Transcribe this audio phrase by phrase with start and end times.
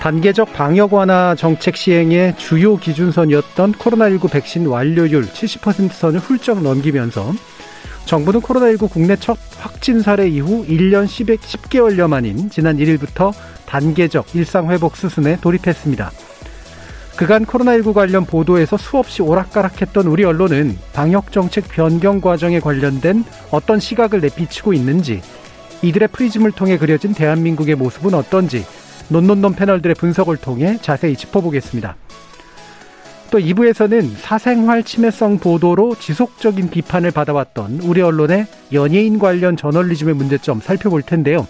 [0.00, 7.34] 단계적 방역 완화 정책 시행의 주요 기준선이었던 코로나19 백신 완료율 70% 선을 훌쩍 넘기면서
[8.06, 13.34] 정부는 코로나19 국내 첫 확진 사례 이후 1년 10개월여 만인 지난 1일부터
[13.66, 16.10] 단계적 일상회복 수순에 돌입했습니다.
[17.16, 24.72] 그간 코로나19 관련 보도에서 수없이 오락가락했던 우리 언론은 방역정책 변경 과정에 관련된 어떤 시각을 내비치고
[24.72, 25.20] 있는지,
[25.82, 28.64] 이들의 프리즘을 통해 그려진 대한민국의 모습은 어떤지,
[29.10, 31.96] 논논논 패널들의 분석을 통해 자세히 짚어보겠습니다.
[33.30, 41.02] 또 2부에서는 사생활 침해성 보도로 지속적인 비판을 받아왔던 우리 언론의 연예인 관련 저널리즘의 문제점 살펴볼
[41.02, 41.46] 텐데요.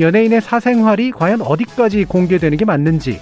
[0.00, 3.20] 연예인의 사생활이 과연 어디까지 공개되는 게 맞는지,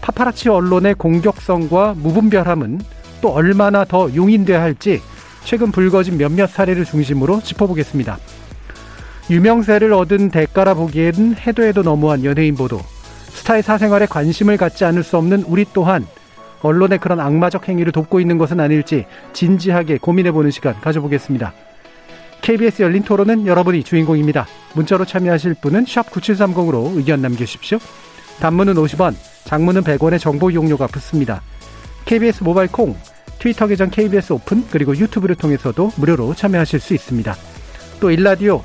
[0.00, 2.80] 파파라치 언론의 공격성과 무분별함은
[3.20, 5.00] 또 얼마나 더 용인돼야 할지
[5.44, 8.18] 최근 불거진 몇몇 사례를 중심으로 짚어보겠습니다.
[9.30, 12.80] 유명세를 얻은 대가라 보기에는 해도 해도 너무한 연예인 보도,
[13.28, 16.04] 스타의 사생활에 관심을 갖지 않을 수 없는 우리 또한
[16.62, 21.54] 언론의 그런 악마적 행위를 돕고 있는 것은 아닐지 진지하게 고민해보는 시간 가져보겠습니다.
[22.42, 24.46] KBS 열린 토론은 여러분이 주인공입니다.
[24.74, 27.78] 문자로 참여하실 분은 9730으로 의견 남겨주십시오.
[28.40, 29.14] 단문은 50원,
[29.44, 31.40] 장문은 100원의 정보 이용료가 붙습니다.
[32.04, 32.96] KBS 모바일 콩,
[33.38, 37.36] 트위터 계정 KBS 오픈, 그리고 유튜브를 통해서도 무료로 참여하실 수 있습니다.
[38.00, 38.64] 또 일라디오,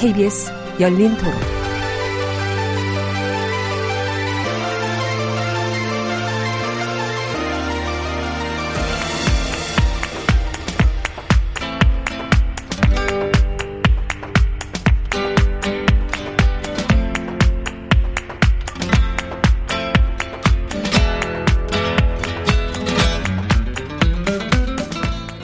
[0.00, 0.50] KBS
[0.80, 1.34] 열린 토론.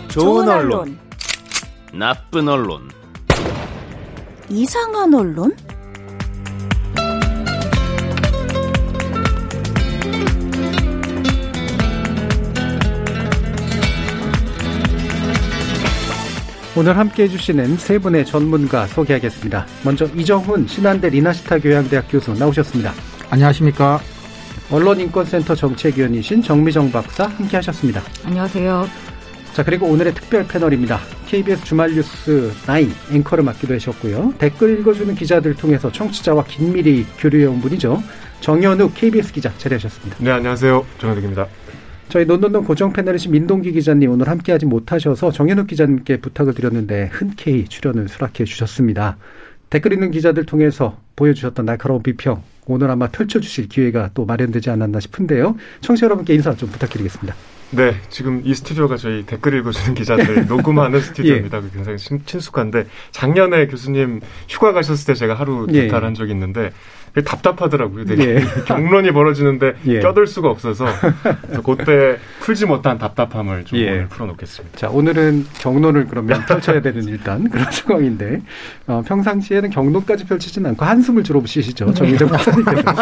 [0.08, 0.98] 좋은 언론,
[1.92, 2.90] 나쁜 언론,
[4.48, 5.54] 이상한 언론?
[16.76, 19.66] 오늘 함께 해주시는 세 분의 전문가 소개하겠습니다.
[19.82, 22.92] 먼저 이정훈 신한대 리나시타 교양대학 교수 나오셨습니다.
[23.30, 23.98] 안녕하십니까.
[24.70, 28.02] 언론인권센터 정책위원이신 정미정 박사 함께 하셨습니다.
[28.24, 28.86] 안녕하세요.
[29.56, 31.00] 자, 그리고 오늘의 특별 패널입니다.
[31.24, 34.34] KBS 주말 뉴스 9 앵커를 맡기도 하셨고요.
[34.36, 38.02] 댓글 읽어주는 기자들 통해서 청취자와 긴밀히 교류해온 분이죠.
[38.42, 40.18] 정현욱 KBS 기자 자리하셨습니다.
[40.20, 40.84] 네, 안녕하세요.
[40.98, 41.46] 정현욱입니다.
[42.10, 48.10] 저희 논논논 고정 패널이신 민동기 기자님 오늘 함께하지 못하셔서 정현욱 기자님께 부탁을 드렸는데 흔쾌히 출연을
[48.10, 49.16] 수락해 주셨습니다.
[49.70, 55.56] 댓글 읽는 기자들 통해서 보여주셨던 날카로운 비평 오늘 아마 펼쳐주실 기회가 또 마련되지 않았나 싶은데요.
[55.80, 57.34] 청취자 여러분께 인사 좀 부탁드리겠습니다.
[57.70, 61.58] 네, 지금 이 스튜디오가 저희 댓글 읽어주는 기자들 녹음하는 스튜디오입니다.
[61.58, 61.62] 예.
[61.74, 66.14] 굉장히 친숙한데 작년에 교수님 휴가 가셨을 때 제가 하루 대탈한 예.
[66.14, 66.70] 적이 있는데
[67.22, 68.04] 답답하더라고요.
[68.04, 68.40] 되게 예.
[68.66, 70.00] 경론이 벌어지는데 예.
[70.00, 70.86] 껴들 수가 없어서
[71.64, 73.90] 그때 풀지 못한 답답함을 좀 예.
[73.90, 74.78] 오늘 풀어놓겠습니다.
[74.78, 78.42] 자 오늘은 경론을 그러면 펼쳐야 되는 일단 그런 상황인데
[78.86, 82.82] 어, 평상시에는 경론까지 펼치지는 않고 한숨을 주로 쉬시죠 정의정 박사님께서.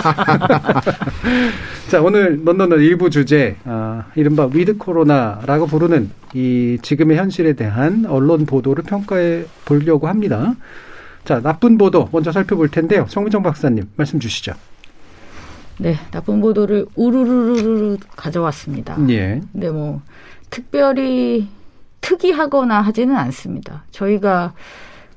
[1.89, 8.45] 자 오늘 논논논 일부 주제 어, 이른바 위드 코로나라고 부르는 이 지금의 현실에 대한 언론
[8.47, 10.55] 보도를 평가해 보려고 합니다.
[11.25, 13.07] 자, 나쁜 보도 먼저 살펴볼 텐데요.
[13.09, 14.53] 성민정 박사님 말씀 주시죠.
[15.79, 18.97] 네, 나쁜 보도를 우르르르르 가져왔습니다.
[19.09, 19.41] 예.
[19.53, 20.01] 근데 뭐
[20.51, 21.49] 특별히
[22.01, 23.85] 특이하거나 하지는 않습니다.
[23.91, 24.53] 저희가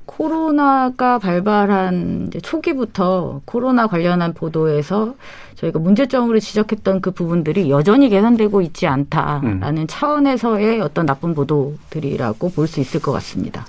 [0.06, 5.14] 코로나가 발발한 초기부터 코로나 관련한 보도에서
[5.56, 9.86] 저희가 문제점으로 지적했던 그 부분들이 여전히 개선되고 있지 않다라는 음.
[9.86, 13.66] 차원에서의 어떤 나쁜 보도들이라고 볼 수 있을 것 같습니다.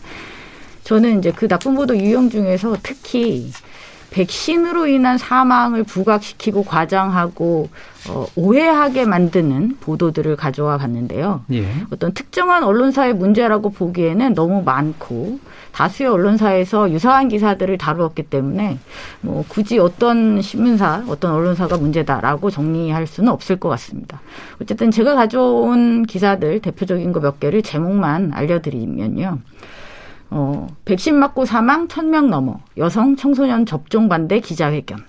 [0.90, 3.52] 저는 이제 그 나쁜 보도 유형 중에서 특히
[4.10, 7.70] 백신으로 인한 사망을 부각시키고 과장하고
[8.10, 11.44] 어, 오해하게 만드는 보도들을 가져와 봤는데요.
[11.54, 11.68] 예.
[11.92, 15.38] 어떤 특정한 언론사의 문제라고 보기에는 너무 많고
[15.74, 18.80] 다수의 언론사에서 유사한 기사들을 다루었기 때문에
[19.22, 24.22] 뭐 굳이 어떤 신문사, 어떤 언론사가 문제다라고 정리할 수는 없을 것 같습니다.
[24.60, 29.38] 어쨌든 제가 가져온 기사들 대표적인 거 몇 개를 제목만 알려드리면요.
[30.32, 35.04] 어, 백신 맞고 사망 1000명 넘어 여성 청소년 접종 반대 기자회견.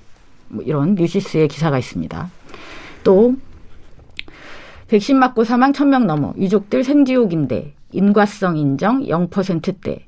[0.49, 2.31] 뭐 이런 뉴시스의 기사가 있습니다.
[3.05, 3.35] 또
[4.89, 10.07] 백신 맞고 사망 1000명 넘어 유족들 생지옥인데 인과성 인정 0%대.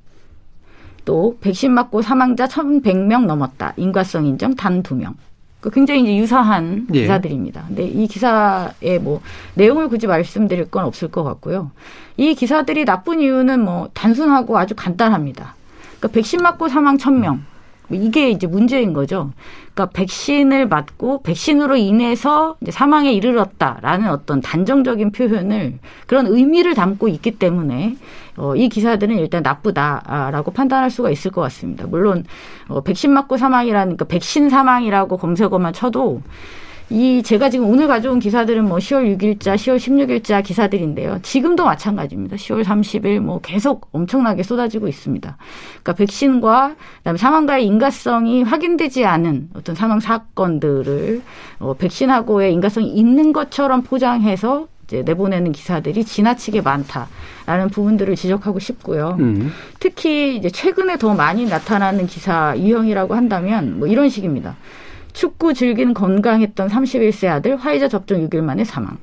[1.05, 3.75] 또 백신 맞고 사망자 1100명 넘었다.
[3.77, 5.15] 인과성 인정 단 2명.
[5.63, 7.03] 그 굉장히 이제 유사한 예.
[7.03, 7.65] 기사들입니다.
[7.69, 9.23] 근데 이 기사의 뭐
[9.55, 11.71] 내용을 굳이 말씀드릴 건 없을 것 같고요.
[12.17, 15.55] 이 기사들이 나쁜 이유는 뭐 단순하고 아주 간단합니다.
[15.99, 17.39] 그러니까 백신 맞고 사망 1000명.
[17.93, 19.33] 뭐 이게 이제 문제인 거죠.
[19.75, 27.97] 그러니까 백신을 맞고 백신으로 인해서 사망에 이르렀다라는 어떤 단정적인 표현을 그런 의미를 담고 있기 때문에
[28.37, 31.87] 어, 이 기사들은 일단 나쁘다라고 판단할 수가 있을 것 같습니다.
[31.87, 32.25] 물론
[32.69, 36.23] 어, 백신 맞고 사망이라니까 백신 사망이라고 검색어만 쳐도
[36.93, 41.21] 이 제가 지금 오늘 가져온 기사들은 뭐 10월 6일자, 10월 16일자 기사들인데요.
[41.23, 42.37] 지금도 마찬가지입니다.
[42.37, 45.39] 10월 30일 뭐 계속 엄청나게 쏟아지고 있습니다.
[45.71, 51.23] 그러니까 백신과 그다음에 사망과의 인과성이 확인되지 않은 어떤 사망 사건들을
[51.61, 59.17] 어, 백신하고의 인과성이 있는 것처럼 포장해서 이제 내보내는 기사들이 지나치게 많다라는 부분들을 지적하고 싶고요.
[59.19, 59.51] 음.
[59.81, 64.57] 특히 이제 최근에 더 많이 나타나는 기사 유형이라고 한다면 뭐 이런 식입니다.
[65.13, 68.99] 축구 즐기는 건강했던 31세 아들 화이자 접종 6일 만에 사망.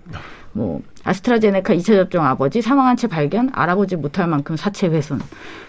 [0.52, 5.22] 뭐 아스트라제네카 2차 접종 아버지 사망한 채 발견 알아보지 못할 만큼 사체 훼손.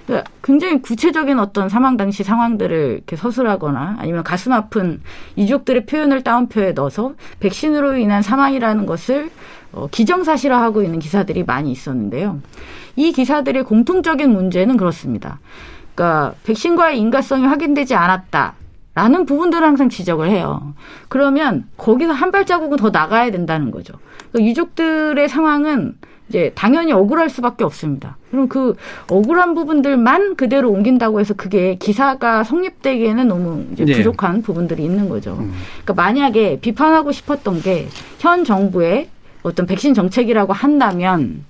[0.06, 5.00] 그러니까 굉장히 구체적인 어떤 사망 당시 상황들을 이렇게 서술하거나 아니면 가슴 아픈
[5.37, 9.31] 유족들의 표현을 따옴표에 넣어서 백신으로 인한 사망이라는 것을
[9.72, 12.40] 어, 기정사실화하고 있는 기사들이 많이 있었는데요.
[12.96, 15.38] 이 기사들의 공통적인 문제는 그렇습니다.
[15.94, 18.54] 그러니까 백신과의 인과성이 확인되지 않았다.
[18.94, 20.75] 라는 부분들을 항상 지적을 해요.
[21.08, 23.94] 그러면 거기서 한 발자국은 더 나가야 된다는 거죠.
[24.32, 25.94] 그러니까 유족들의 상황은
[26.28, 28.16] 이제 당연히 억울할 수밖에 없습니다.
[28.31, 28.75] 그럼 그
[29.08, 33.94] 억울한 부분들만 그대로 옮긴다고 해서 그게 기사가 성립되기에는 너무 이제 네.
[33.94, 34.42] 부족한 네.
[34.42, 35.36] 부분들이 있는 거죠.
[35.40, 35.52] 음.
[35.84, 37.88] 그러니까 만약에 비판하고 싶었던 게
[38.19, 39.08] 현 정부의
[39.43, 41.44] 어떤 백신 정책이라고 한다면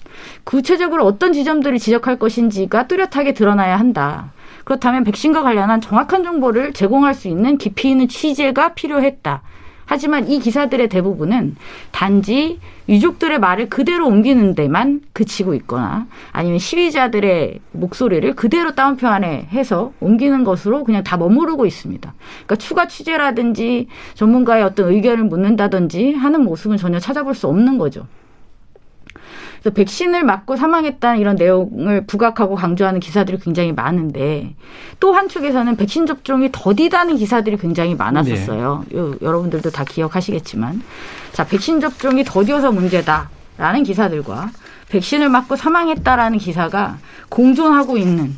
[0.45, 4.33] 구체적으로 어떤 지점들을 지적할 것인지가 뚜렷하게 드러나야 한다.
[4.71, 9.43] 그렇다면 백신과 관련한 정확한 정보를 제공할 수 있는 깊이 있는 취재가 필요했다.
[9.85, 11.57] 하지만 이 기사들의 대부분은
[11.91, 19.93] 단지 유족들의 말을 그대로 옮기는 데만 그치고 있거나 아니면 시위자들의 목소리를 그대로 따옴표 안에 해서
[19.99, 22.15] 옮기는 것으로 그냥 다 머무르고 있습니다.
[22.45, 28.07] 그러니까 추가 취재라든지 전문가의 어떤 의견을 묻는다든지 하는 모습은 전혀 찾아볼 수 없는 거죠.
[29.61, 34.55] 그래서 백신을 맞고 사망했다는 이런 내용을 부각하고 강조하는 기사들이 굉장히 많은데
[34.99, 38.85] 또 한쪽에서는 백신 접종이 더디다는 기사들이 굉장히 많았었어요.
[38.89, 38.99] 네.
[38.99, 40.83] 요, 여러분들도 다 기억하시겠지만
[41.33, 44.51] 자 백신 접종이 더디어서 문제다라는 기사들과
[44.89, 46.99] 백신을 맞고 사망했다라는 기사가
[47.29, 48.35] 공존하고 있는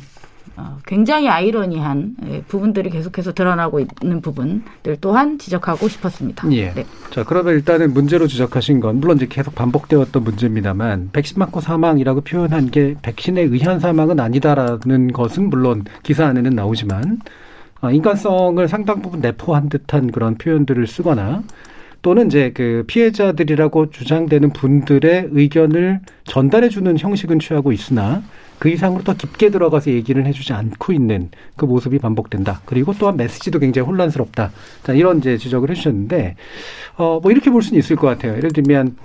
[0.55, 6.51] 어, 굉장히 아이러니한 예, 부분들이 계속해서 드러나고 있는 부분들 또한 지적하고 싶었습니다.
[6.51, 6.71] 예.
[6.73, 6.85] 네.
[7.09, 12.69] 자, 그러면 일단은 문제로 지적하신 건 물론 이제 계속 반복되었던 문제입니다만 백신 맞고 사망이라고 표현한
[12.69, 17.19] 게 백신에 의한 사망은 아니다라는 것은 물론 기사 안에는 나오지만
[17.81, 21.43] 어, 인간성을 상당 부분 내포한 듯한 그런 표현들을 쓰거나
[22.03, 28.21] 또는 이제 그 피해자들이라고 주장되는 분들의 의견을 전달해 주는 형식은 취하고 있으나
[28.59, 32.61] 그 이상으로 더 깊게 들어가서 얘기를 해주지 않고 있는 그 모습이 반복된다.
[32.65, 34.51] 그리고 또한 메시지도 굉장히 혼란스럽다.
[34.83, 36.35] 자, 이런 이제 지적을 해주셨는데,
[36.97, 38.35] 어, 뭐 이렇게 볼 수는 있을 것 같아요.
[38.35, 38.95] 예를 들면,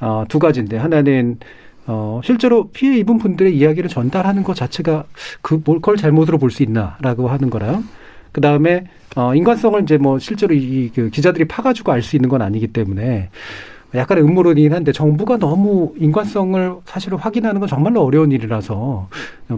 [0.00, 1.38] 어, 두 가지인데, 하나는,
[1.86, 5.04] 어, 실제로 피해 입은 분들의 이야기를 전달하는 것 자체가
[5.42, 7.84] 그, 뭘, 그걸 잘못으로 볼 수 있나라고 하는 거랑,
[8.38, 8.84] 그 다음에,
[9.16, 13.30] 어, 인간성을 이제 뭐 실제로 이, 그 기자들이 파가지고 알 수 있는 건 아니기 때문에,
[13.92, 19.08] 약간의 음모론이긴 한데 정부가 너무 인관성을 사실을 확인하는 건 정말로 어려운 일이라서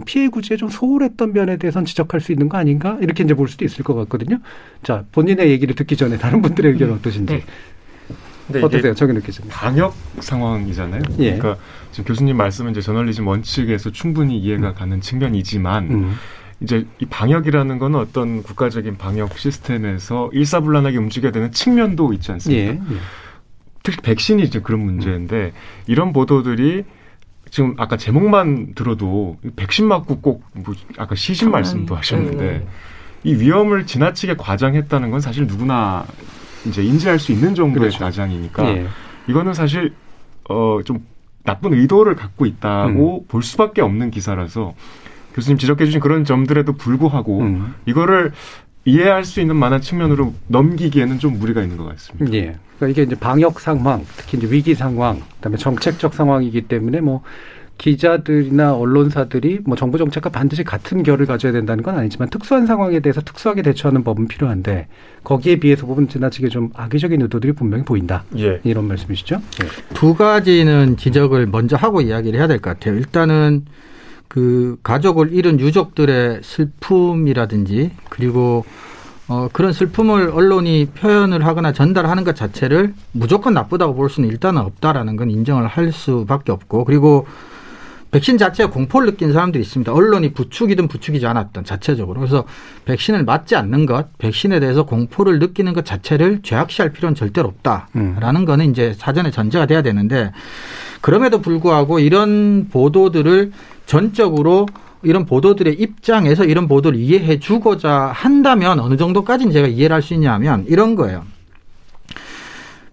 [0.05, 3.65] 피해 구제에 좀 소홀했던 면에 대해서는 지적할 수 있는 거 아닌가 이렇게 이제 볼 수도
[3.65, 4.39] 있을 것 같거든요.
[4.83, 7.43] 자 본인의 얘기를 듣기 전에 다른 분들의 의견 은 어떠신지.
[8.47, 8.61] 네.
[8.63, 11.01] 어떠세요, 저기 느끼시는 방역 상황이잖아요.
[11.19, 11.37] 예.
[11.37, 11.57] 그러니까
[11.91, 14.73] 지금 교수님 말씀은 이제 저널리즘 원칙에서 충분히 이해가 음.
[14.73, 16.13] 가는 측면이지만 음.
[16.61, 22.73] 이제 이 방역이라는 거는 어떤 국가적인 방역 시스템에서 일사불란하게 움직여야 되는 측면도 있지 않습니까?
[22.73, 22.75] 예.
[22.75, 22.97] 예.
[23.83, 25.53] 특히 백신이 이제 그런 문제인데
[25.87, 26.83] 이런 보도들이
[27.49, 32.67] 지금 아까 제목만 들어도 백신 맞고 꼭 뭐 아까 시신 말씀도 하셨는데 네.
[33.23, 36.05] 이 위험을 지나치게 과장했다는 건 사실 누구나
[36.65, 37.99] 이제 인지할 수 있는 정도의 그렇죠.
[37.99, 38.87] 과장이니까 예.
[39.27, 39.93] 이거는 사실
[40.47, 41.05] 어좀
[41.43, 43.27] 나쁜 의도를 갖고 있다고 음.
[43.27, 44.75] 볼 수밖에 없는 기사라서
[45.33, 47.73] 교수님 지적해 주신 그런 점들에도 불구하고 음.
[47.85, 48.31] 이거를
[48.85, 52.33] 이해할 수 있는 만한 측면으로 넘기기에는 좀 무리가 있는 것 같습니다.
[52.33, 52.55] 예.
[52.79, 57.21] 그러니까 이게 이제 방역 상황, 특히 이제 위기 상황, 그다음에 정책적 상황이기 때문에 뭐
[57.77, 63.21] 기자들이나 언론사들이 뭐 정부 정책과 반드시 같은 결을 가져야 된다는 건 아니지만 특수한 상황에 대해서
[63.21, 64.87] 특수하게 대처하는 법은 필요한데
[65.23, 68.23] 거기에 비해서 부분 지나치게 좀 악의적인 의도들이 분명히 보인다.
[68.37, 68.59] 예.
[68.63, 69.35] 이런 말씀이시죠?
[69.63, 69.93] 예.
[69.95, 72.95] 두 가지는 지적을 먼저 하고 이야기를 해야 될 것 같아요.
[72.97, 73.65] 일단은
[74.31, 78.63] 그 가족을 잃은 유족들의 슬픔이라든지 그리고
[79.27, 85.17] 어, 그런 슬픔을 언론이 표현을 하거나 전달하는 것 자체를 무조건 나쁘다고 볼 수는 일단은 없다라는
[85.17, 87.27] 건 인정을 할 수밖에 없고 그리고
[88.11, 89.91] 백신 자체에 공포를 느낀 사람들이 있습니다.
[89.91, 92.19] 언론이 부추기든 부추기지 않았던 자체적으로.
[92.19, 92.45] 그래서
[92.85, 98.45] 백신을 맞지 않는 것, 백신에 대해서 공포를 느끼는 것 자체를 죄악시할 필요는 절대로 없다라는 음.
[98.45, 100.31] 거는 이제 사전에 전제가 돼야 되는데
[100.99, 103.51] 그럼에도 불구하고 이런 보도들을
[103.91, 104.67] 전적으로
[105.03, 110.63] 이런 보도들의 입장에서 이런 보도를 이해해 주고자 한다면 어느 정도까지는 제가 이해를 할 수 있냐면
[110.69, 111.25] 이런 거예요.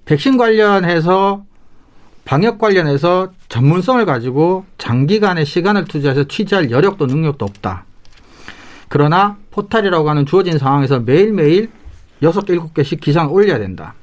[0.06, 1.44] 백신 관련해서
[2.24, 7.84] 방역 관련해서 전문성을 가지고 장기간의 시간을 투자해서 취재할 여력도 능력도 없다.
[8.88, 11.70] 그러나 포탈이라고 하는 주어진 상황에서 매일매일
[12.22, 13.94] 여섯 개 일곱 개씩 기사를 올려야 된다.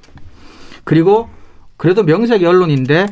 [0.86, 1.28] 그리고
[1.75, 3.08] 그래도 명색이 언론인데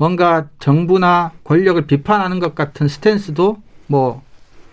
[0.00, 4.22] 뭔가 정부나 권력을 비판하는 것 같은 스탠스도 뭐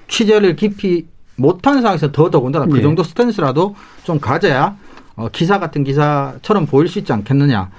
[0.07, 1.05] 취재를 깊이
[1.35, 2.81] 못하는 상황에서 더 더군다나 그 예.
[2.81, 4.77] 정도 스탠스라도 좀 가져야
[5.17, 7.69] 어, 기사 같은 기사처럼 보일 수 있지 않겠느냐.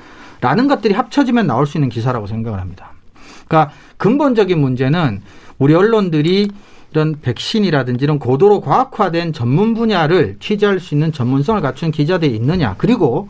[0.42, 2.92] 라는 것들이 합쳐지면 나올 수 있는 기사라고 생각을 합니다.
[3.46, 5.22] 그러니까 근본적인 문제는
[5.58, 6.50] 우리 언론들이
[6.90, 12.74] 이런 백신이라든지 이런 고도로 과학화된 전문 분야를 취재할 수 있는 전문성을 갖춘 기자들이 있느냐.
[12.76, 13.28] 그리고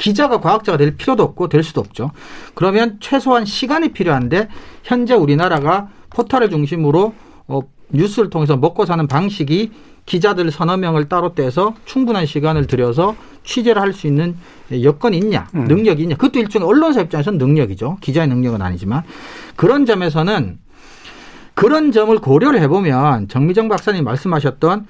[0.00, 2.10] 기자가 과학자가 될 필요도 없고 될 수도 없죠.
[2.54, 4.48] 그러면 최소한 시간이 필요한데
[4.82, 7.14] 현재 우리나라가 포털을 중심으로
[7.48, 9.70] 어, 뉴스를 통해서 먹고 사는 방식이
[10.06, 13.14] 기자들 서너 명을 따로 떼서 충분한 시간을 들여서
[13.44, 14.36] 취재를 할 수 있는
[14.72, 15.64] 여건이 있냐, 음.
[15.64, 16.16] 능력이 있냐.
[16.16, 17.98] 그것도 일종의 언론사 입장에서는 능력이죠.
[18.00, 19.02] 기자의 능력은 아니지만.
[19.56, 20.58] 그런 점에서는
[21.54, 24.86] 그런 점을 고려를 해보면 정미정 박사님 말씀하셨던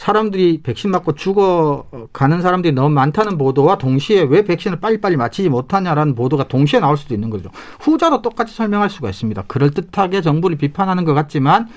[0.00, 6.48] 사람들이 백신 맞고 죽어가는 사람들이 너무 많다는 보도와 동시에 왜 백신을 빨리빨리 맞히지 못하냐라는 보도가
[6.48, 7.50] 동시에 나올 수도 있는 거죠.
[7.80, 9.42] 후자도 똑같이 설명할 수가 있습니다.
[9.42, 11.68] 그럴듯하게 정부를 비판하는 것 같지만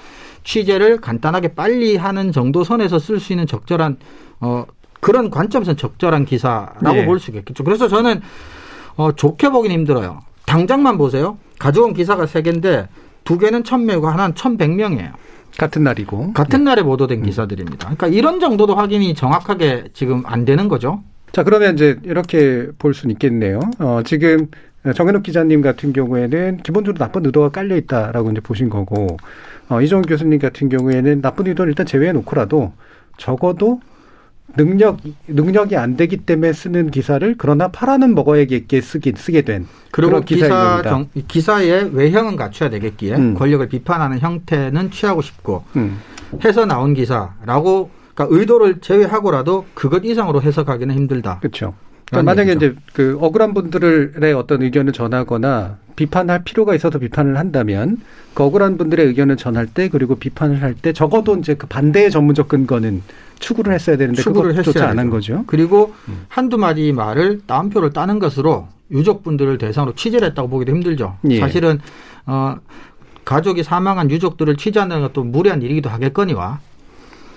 [0.46, 3.98] 취재를 간단하게 빨리 하는 정도 선에서 쓸 수 있는 적절한
[4.39, 4.63] 어
[5.01, 7.06] 그런 관점에서 적절한 기사라고 네.
[7.06, 7.65] 볼수 있겠죠.
[7.65, 8.22] 그래서 저는
[8.96, 10.22] 어 좋게 보기는 힘들어요.
[10.46, 11.38] 당장만 보세요.
[11.60, 12.88] 가져온 기사가 세 개인데
[13.25, 15.12] 두 개는 천명이고 하나는 천백 명이에요.
[15.57, 16.72] 같은 날이고 같은 네.
[16.72, 17.24] 날에 보도된 음.
[17.24, 17.95] 기사들입니다.
[17.95, 21.03] 그러니까 이런 정도도 확인이 정확하게 지금 안 되는 거죠.
[21.31, 23.60] 자 그러면 이제 이렇게 볼 수는 있겠네요.
[23.79, 24.48] 어, 지금
[24.95, 29.17] 정현욱 기자님 같은 경우에는 기본적으로 나쁜 의도가 깔려 있다라고 이제 보신 거고
[29.69, 32.74] 어, 이종훈 교수님 같은 경우에는 나쁜 의도는 일단 제외해 놓고라도
[33.17, 33.79] 적어도
[34.56, 40.82] 능력 능력이 안 되기 때문에 쓰는 기사를 그러나 팔아는 먹어야겠게 쓰긴 쓰게 된 그리고 기사
[40.84, 43.34] 정, 기사의 외형은 갖춰야 되겠기에 음.
[43.34, 46.00] 권력을 비판하는 형태는 취하고 싶고 음.
[46.44, 51.40] 해서 나온 기사라고 그러니까 의도를 제외하고라도 그것 이상으로 해석하기는 힘들다.
[51.40, 51.74] 그렇죠.
[52.06, 52.66] 그러니까 만약에 얘기죠.
[52.66, 57.98] 이제 그 억울한 분들의 어떤 의견을 전하거나 비판할 필요가 있어서 비판을 한다면
[58.34, 62.50] 그 억울한 분들의 의견을 전할 때 그리고 비판을 할 때 적어도 이제 그 반대의 전문적
[62.50, 63.02] 근거는
[63.44, 65.44] 추구를 했어야 되는데 추구를 그것조차 안한 거죠.
[65.48, 66.26] 그리고 음.
[66.30, 71.18] 한두 마디 말을 따옴표를 따는 것으로 유족분들을 대상으로 취재를 했다고 보기도 힘들죠.
[71.30, 71.40] 예.
[71.40, 71.80] 사실은
[72.26, 72.56] 어
[73.26, 76.60] 가족이 사망한 유족들을 취재하는 것도 무리한 일이기도 하겠거니와.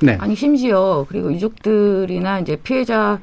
[0.01, 0.17] 네.
[0.21, 3.19] 아니 심지어 그리고 유족들이나 이제 피해자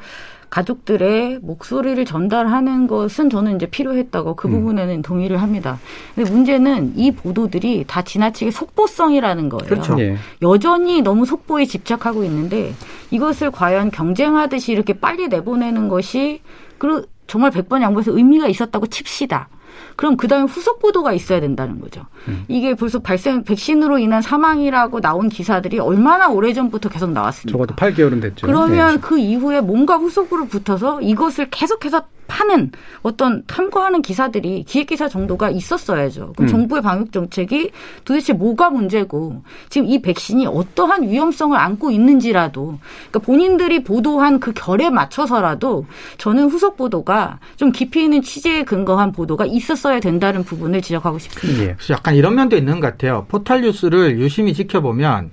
[0.53, 4.51] 가족들의 목소리를 전달하는 것은 저는 이제 필요했다고 그 음.
[4.51, 5.79] 부분에는 동의를 합니다.
[6.13, 9.67] 근데 문제는 이 보도들이 다 지나치게 속보성이라는 거예요.
[9.67, 9.99] 그렇죠.
[9.99, 10.15] 예.
[10.43, 12.75] 여전히 너무 속보에 집착하고 있는데
[13.09, 16.41] 이것을 과연 경쟁하듯이 이렇게 빨리 내보내는 것이
[16.77, 19.49] 그 정말 100번 양보해서 의미가 있었다고 칩시다.
[19.95, 22.05] 그럼 그 다음에 후속 보도가 있어야 된다는 거죠.
[22.27, 22.45] 음.
[22.47, 27.57] 이게 벌써 발생 백신으로 인한 사망이라고 나온 기사들이 얼마나 오래 전부터 계속 나왔습니까?
[27.57, 28.47] 적어도 8개월은 됐죠.
[28.47, 29.01] 그러면 네.
[29.01, 36.33] 그 이후에 뭔가 후속으로 붙어서 이것을 계속해서 파는 어떤 탐구하는 기사들이 기획 기사 정도가 있었어야죠.
[36.35, 36.47] 그럼 음.
[36.47, 37.71] 정부의 방역 정책이
[38.05, 44.89] 도대체 뭐가 문제고 지금 이 백신이 어떠한 위험성을 안고 있는지라도 그러니까 본인들이 보도한 그 결에
[44.89, 45.85] 맞춰서라도
[46.17, 51.63] 저는 후속 보도가 좀 깊이 있는 취재에 근거한 보도가 있었어야 된다는 부분을 지적하고 싶습니다.
[51.63, 51.75] 예.
[51.91, 53.25] 약간 이런 면도 있는 것 같아요.
[53.27, 55.31] 포탈 뉴스를 유심히 지켜보면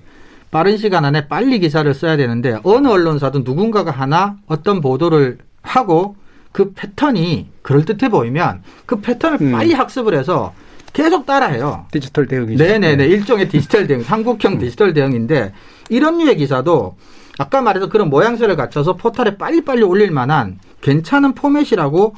[0.51, 6.17] 빠른 시간 안에 빨리 기사를 써야 되는데 어느 언론사도 누군가가 하나 어떤 보도를 하고
[6.53, 9.53] 그 패턴이 그럴듯해 보이면 그 패턴을 음.
[9.53, 10.53] 빨리 학습을 해서
[10.93, 11.87] 계속 따라해요.
[11.93, 12.63] 디지털 대응이죠.
[12.63, 12.97] 네네네.
[12.97, 13.07] 네.
[13.07, 14.59] 일종의 디지털 대응, 한국형 음.
[14.59, 15.53] 디지털 대응인데
[15.89, 16.97] 이런 류의 기사도
[17.39, 22.15] 아까 말했던 그런 모양새를 갖춰서 포털에 빨리빨리 올릴 만한 괜찮은 포맷이라고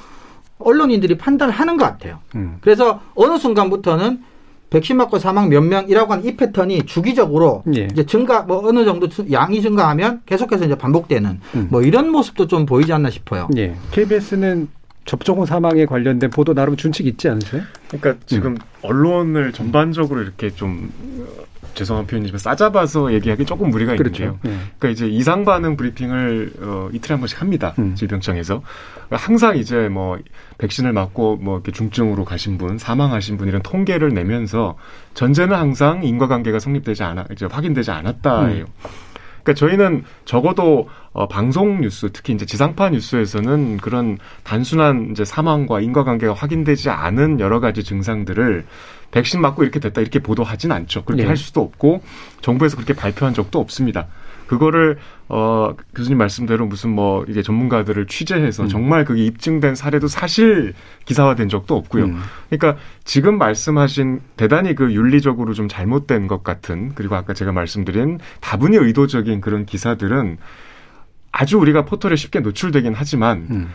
[0.58, 2.20] 언론인들이 판단을 하는 것 같아요.
[2.34, 2.58] 음.
[2.60, 4.22] 그래서 어느 순간부터는
[4.72, 7.88] 백신 맞고 사망 몇 명이라고 하는 이 패턴이 주기적으로 예.
[7.92, 11.68] 이제 증가 뭐 어느 정도 양이 증가하면 계속해서 이제 반복되는 음.
[11.70, 13.48] 뭐 이런 모습도 좀 보이지 않나 싶어요.
[13.58, 13.76] 예.
[13.90, 14.68] KBS는
[15.04, 17.62] 접종 후 사망에 관련된 보도 나름 준칙 있지 않으세요?
[17.88, 18.58] 그러니까 지금 음.
[18.80, 20.90] 언론을 전반적으로 이렇게 좀
[21.74, 24.24] 죄송한 표현이지만 싸잡아서 얘기하기 조금 무리가 그렇죠.
[24.24, 24.38] 있는데요.
[24.42, 24.58] 네.
[24.78, 27.74] 그러니까 이제 이상 반응 브리핑을 어, 이틀에 한 번씩 합니다.
[27.78, 27.94] 음.
[27.94, 28.62] 질병청에서
[29.10, 30.18] 항상 이제 뭐
[30.58, 34.76] 백신을 맞고 뭐 이렇게 중증으로 가신 분, 사망하신 분 이런 통계를 내면서
[35.14, 38.64] 전제는 항상 인과관계가 성립되지 않아 이제 확인되지 않았다예요.
[38.64, 38.90] 음.
[39.42, 46.32] 그러니까 저희는 적어도 어, 방송 뉴스 특히 이제 지상파 뉴스에서는 그런 단순한 이제 사망과 인과관계가
[46.32, 48.64] 확인되지 않은 여러 가지 증상들을
[49.12, 51.04] 백신 맞고 이렇게 됐다 이렇게 보도하진 않죠.
[51.04, 51.28] 그렇게 네.
[51.28, 52.02] 할 수도 없고
[52.40, 54.08] 정부에서 그렇게 발표한 적도 없습니다.
[54.46, 58.68] 그거를 어 교수님 말씀대로 무슨 뭐 이게 전문가들을 취재해서 음.
[58.68, 62.04] 정말 그게 입증된 사례도 사실 기사화된 적도 없고요.
[62.04, 62.20] 음.
[62.50, 68.76] 그러니까 지금 말씀하신 대단히 그 윤리적으로 좀 잘못된 것 같은 그리고 아까 제가 말씀드린 다분히
[68.76, 70.38] 의도적인 그런 기사들은
[71.30, 73.70] 아주 우리가 포털에 쉽게 노출되긴 하지만 음.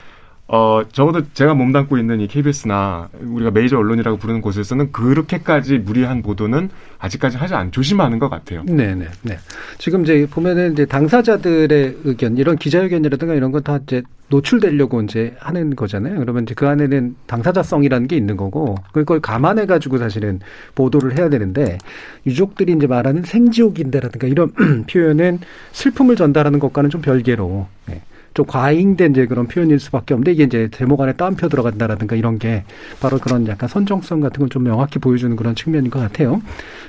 [0.50, 6.70] 어, 적어도 제가 몸담고 있는 이 KBS나 우리가 메이저 언론이라고 부르는 곳에서는 그렇게까지 무리한 보도는
[7.00, 8.64] 아직까지 하지 않, 조심하는 것 같아요.
[8.64, 9.38] 네네, 네.
[9.78, 15.76] 지금 이제 보면은 이제 당사자들의 의견, 이런 기자회견이라든가 이런 건 다 이제 노출되려고 이제 하는
[15.76, 16.20] 거잖아요.
[16.20, 20.40] 그러면 이제 그 안에는 당사자성이라는 게 있는 거고, 그걸 감안해 가지고 사실은
[20.76, 21.78] 보도를 해야 되는데,
[22.26, 24.54] 유족들이 이제 말하는 생지옥인데라든가 이런
[24.90, 25.40] 표현은
[25.74, 28.02] 슬픔을 전달하는 것과는 좀 별개로, 네.
[28.38, 32.66] 좀 과잉된 이제 그런 표현일 수밖에 없는데 이게 이제 제목 안에 따옴표 들어간다라든가 이런 게
[33.00, 36.40] 바로 그런 약간 선정성 같은 걸 좀 명확히 보여주는 그런 측면인 것 같아요.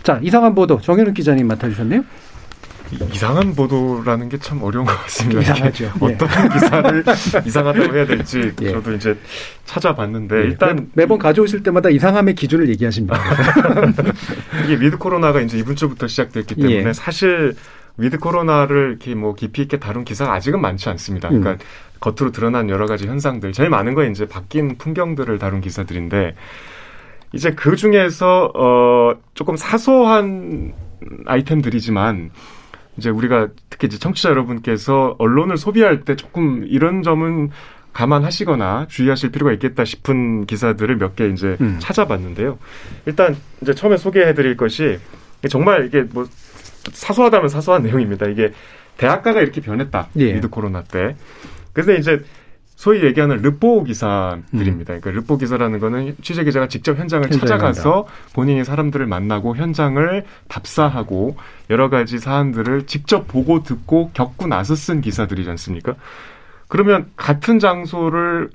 [0.03, 2.05] 자, 이상한 보도 정현욱 기자님 맡아주셨네요.
[3.13, 5.41] 이상한 보도라는 게 참 어려운 것 같습니다.
[5.41, 5.85] 이상하죠.
[5.85, 5.89] 예.
[6.15, 6.49] 어떤 예.
[6.53, 7.05] 기사를
[7.47, 8.71] 이상하다고 해야 될지 예.
[8.73, 9.17] 저도 이제
[9.65, 10.41] 찾아봤는데 예.
[10.43, 13.19] 일단 매번 가져오실 때마다 이상함의 기준을 얘기하십니다.
[14.67, 16.93] 이게 위드 코로나가 이제 이번 주부터 시작됐기 때문에 예.
[16.93, 17.55] 사실
[17.99, 21.29] 위드 코로나를 이렇게 뭐 깊이 있게 다룬 기사가 아직은 많지 않습니다.
[21.29, 21.59] 그러니까 음.
[22.01, 26.35] 겉으로 드러난 여러 가지 현상들, 제일 많은 건 이제 바뀐 풍경들을 다룬 기사들인데
[27.33, 30.73] 이제 그 중에서 어 조금 사소한
[31.27, 32.31] 아이템들이지만
[32.97, 37.51] 이제 우리가 특히 이제 청취자 여러분께서 언론을 소비할 때 조금 이런 점은
[37.93, 41.79] 감안하시거나 주의하실 필요가 있겠다 싶은 기사들을 몇 개 이제 음.
[41.81, 42.59] 찾아봤는데요.
[43.07, 44.99] 일단 이제 처음에 소개해드릴 것이
[45.51, 46.27] 정말 이게 뭐
[46.93, 48.27] 사소하다면 사소한 내용입니다.
[48.27, 48.53] 이게
[48.97, 50.09] 대학가가 이렇게 변했다.
[50.19, 50.35] 예.
[50.35, 51.17] 위드 코로나 때.
[51.73, 52.21] 그래서 이제
[52.79, 54.95] 소위 얘기하는 르포 기사들입니다.
[54.95, 55.01] 음.
[55.01, 58.13] 그러니까 르포 기사라는 거는 취재 기자가 직접 현장을 찾아가서 간다.
[58.35, 61.37] 본인이 사람들을 만나고 현장을 답사하고
[61.71, 65.97] 여러 가지 사안들을 직접 보고 듣고 겪고 나서 쓴 기사들이지 않습니까?
[66.69, 68.51] 그러면 같은 장소를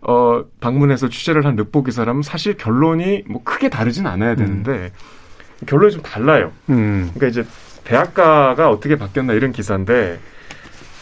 [0.00, 5.66] 어 방문해서 취재를 한 르포 기사라면 사실 결론이 뭐 크게 다르진 않아야 되는데 음.
[5.66, 6.50] 결론이 좀 달라요.
[6.70, 7.10] 음.
[7.14, 7.44] 그러니까 이제
[7.86, 10.18] 대학가가 어떻게 바뀌었나 이런 기사인데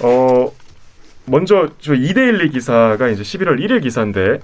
[0.01, 0.53] 어
[1.27, 4.41] 먼저 저 이데일리 기사가 이제 11월 1일 기사인데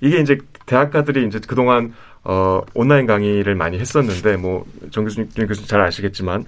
[0.00, 6.44] 이게 이제 대학가들이 이제 그동안 어 온라인 강의를 많이 했었는데 뭐정 교수님 교수님 잘 아시겠지만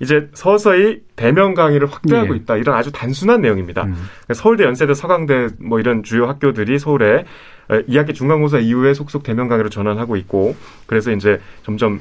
[0.00, 2.38] 이제 서서히 대면 강의를 확대하고 예.
[2.38, 3.84] 있다 이런 아주 단순한 내용입니다.
[3.84, 3.92] 음.
[3.92, 7.24] 그러니까 서울대, 연세대, 서강대 뭐 이런 주요 학교들이 서울에
[7.68, 12.00] 2학기 중간고사 이후에 속속 대면 강의로 전환하고 있고 그래서 이제 점점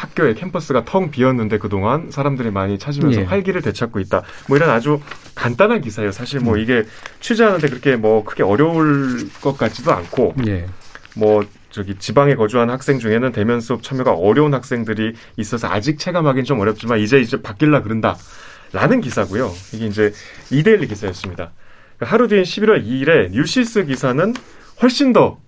[0.00, 3.24] 학교의 캠퍼스가 텅 비었는데 그동안 사람들이 많이 찾으면서 예.
[3.24, 4.22] 활기를 되찾고 있다.
[4.48, 5.00] 뭐 이런 아주
[5.34, 6.10] 간단한 기사예요.
[6.10, 6.60] 사실 뭐 음.
[6.60, 6.84] 이게
[7.20, 10.66] 취재하는데 그렇게 뭐 크게 어려울 것 같지도 않고 예.
[11.16, 16.60] 뭐 저기 지방에 거주하는 학생 중에는 대면 수업 참여가 어려운 학생들이 있어서 아직 체감하기는 좀
[16.60, 18.16] 어렵지만 이제 이제 바뀔라 그런다.
[18.72, 19.52] 라는 기사고요.
[19.74, 20.12] 이게 이제
[20.50, 21.52] 이데일리 기사였습니다.
[21.98, 24.32] 하루 뒤인 11월 2일에 뉴시스 기사는
[24.80, 25.38] 훨씬 더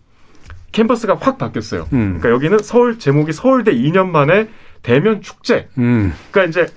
[0.72, 1.86] 캠퍼스가 확 바뀌었어요.
[1.92, 2.18] 음.
[2.18, 4.48] 그러니까 여기는 서울 제목이 서울대 2년 만에
[4.82, 5.68] 대면 축제.
[5.78, 6.12] 음.
[6.30, 6.72] 그러니까 이제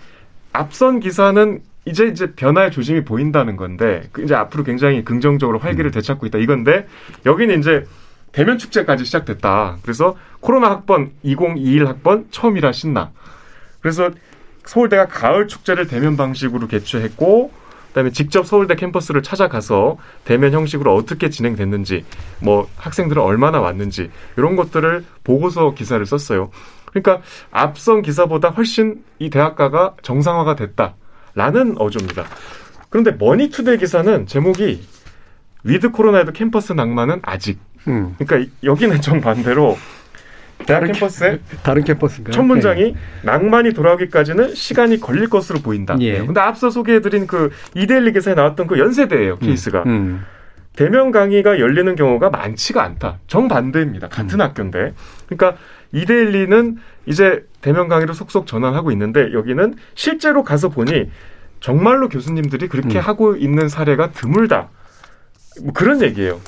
[0.54, 5.92] 앞선 기사는 이제 이제 변화의 조짐이 보인다는 건데 그 이제 앞으로 굉장히 긍정적으로 활기를 음.
[5.92, 6.88] 되찾고 있다 이건데
[7.26, 7.86] 여기는 이제
[8.32, 9.78] 대면 축제까지 시작됐다.
[9.82, 13.12] 그래서 코로나 학번 2021 학번 처음이라 신나.
[13.80, 14.12] 그래서
[14.66, 17.52] 서울대가 가을 축제를 대면 방식으로 개최했고
[17.96, 22.04] 그다음에 직접 서울대 캠퍼스를 찾아가서 대면 형식으로 어떻게 진행됐는지,
[22.42, 26.52] 뭐 학생들은 얼마나 왔는지 이런 것들을 보고서 기사를 썼어요.
[26.88, 32.26] 그러니까 앞선 기사보다 훨씬 이 대학가가 정상화가 됐다라는 어조입니다.
[32.90, 34.84] 그런데 머니투데이 기사는 제목이
[35.64, 37.60] 위드 코로나에도 캠퍼스 낭만은 아직.
[37.88, 38.16] 음.
[38.20, 39.78] 그러니까 여기는 정반대로
[40.66, 42.32] 대학 다른 캠퍼스에 다른 캠퍼스인가요?
[42.32, 42.96] 첫 문장이 네.
[43.24, 45.96] 낭만이 돌아오기까지는 시간이 걸릴 것으로 보인다.
[46.00, 46.20] 예.
[46.26, 49.40] 근데 앞서 소개해드린 그 이데일리 기사에 나왔던 그 연세대예요 음.
[49.40, 49.84] 케이스가.
[49.84, 49.90] 음.
[49.90, 50.26] 음.
[50.76, 53.20] 대면 강의가 열리는 경우가 많지가 않다.
[53.28, 54.10] 정반대입니다.
[54.10, 54.42] 같은 음.
[54.42, 54.94] 학교인데.
[55.28, 55.58] 그러니까
[55.94, 61.10] 이데일리는 이제 대면 강의로 속속 전환하고 있는데 여기는 실제로 가서 보니
[61.62, 63.02] 정말로 교수님들이 그렇게 음.
[63.02, 64.70] 하고 있는 사례가 드물다.
[65.64, 66.42] 뭐 그런 얘기예요.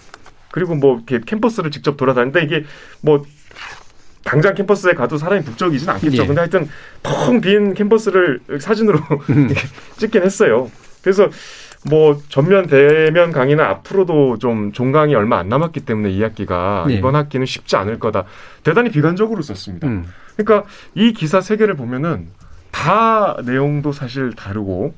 [0.52, 2.66] 그리고 뭐 이렇게 캠퍼스를 직접 돌아다니는데 이게
[3.02, 3.24] 뭐
[4.28, 6.24] 당장 캠퍼스에 가도 사람이 북적이진 않겠죠.
[6.24, 6.28] 예.
[6.28, 6.68] 근데 하여튼
[7.02, 9.48] 텅 빈 캠퍼스를 사진으로 음.
[9.98, 10.70] 찍긴 했어요.
[11.02, 11.30] 그래서
[11.90, 16.96] 뭐 전면 대면 강의는 앞으로도 좀 종강이 얼마 안 남았기 때문에 이 학기가 네.
[16.96, 18.26] 이번 학기는 쉽지 않을 거다.
[18.64, 19.88] 대단히 비관적으로 썼습니다.
[19.88, 20.06] 음.
[20.36, 22.28] 그러니까 이 기사 세 개를 보면은
[22.72, 24.94] 다 내용도 사실 다르고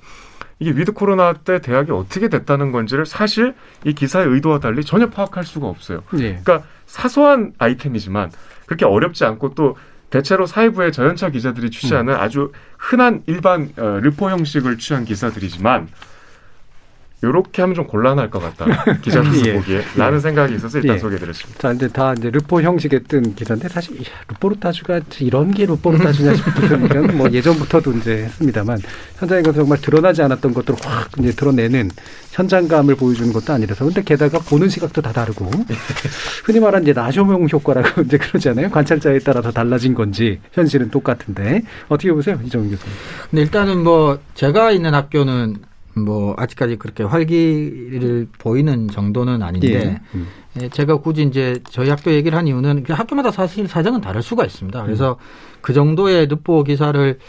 [0.58, 3.54] 이게 위드 코로나 때 대학이 어떻게 됐다는 건지를 사실
[3.86, 6.04] 이 기사의 의도와 달리 전혀 파악할 수가 없어요.
[6.13, 6.39] 네.
[6.44, 8.32] 그러니까 사소한 아이템이지만
[8.69, 9.75] 그렇게 어렵지 않고 또
[10.12, 12.19] 대체로 사회부의 저연차 기자들이 취재하는 음.
[12.19, 15.88] 아주 흔한 일반 어, 르포 형식을 취한 기사들이지만
[17.23, 18.84] 요렇게 하면 좀 곤란할 것 같다.
[19.01, 19.53] 기자들 예.
[19.53, 19.82] 보기에.
[19.97, 20.21] 라는 예.
[20.21, 20.99] 생각이 있어서 일단 예.
[20.99, 21.60] 소개해드렸습니다.
[21.60, 23.97] 자, 이제 다 이제 르포 형식의 띤 기사인데 사실
[24.29, 28.79] 르포르타주가 이런 게 르포르타주냐 싶은 뭐 예전부터도 이제 했습니다만
[29.17, 31.89] 현장에 가서 정말 드러나지 않았던 것들을 확 이제 드러내는
[32.32, 35.49] 현장감을 보여주는 것도 아니라서 근데 게다가 보는 시각도 다 다르고
[36.45, 38.69] 흔히 말하는 이제 나쇼명 효과라고 이제 그러잖아요.
[38.69, 42.95] 관찰자에 따라서 달라진 건지 현실은 똑같은데 어떻게 보세요, 이정훈 교수님?
[43.29, 45.58] 근데 일단은 뭐 제가 있는 학교는
[46.05, 50.01] 뭐 아직까지 그렇게 활기를 보이는 정도는 아닌데 예.
[50.15, 50.27] 음.
[50.62, 54.45] 예, 제가 굳이 이제 저희 학교 얘기를 한 이유는 그 학교마다 사실 사정은 다를 수가
[54.45, 54.83] 있습니다.
[54.83, 55.59] 그래서 음.
[55.62, 57.19] 그 정도의 늑보 기사를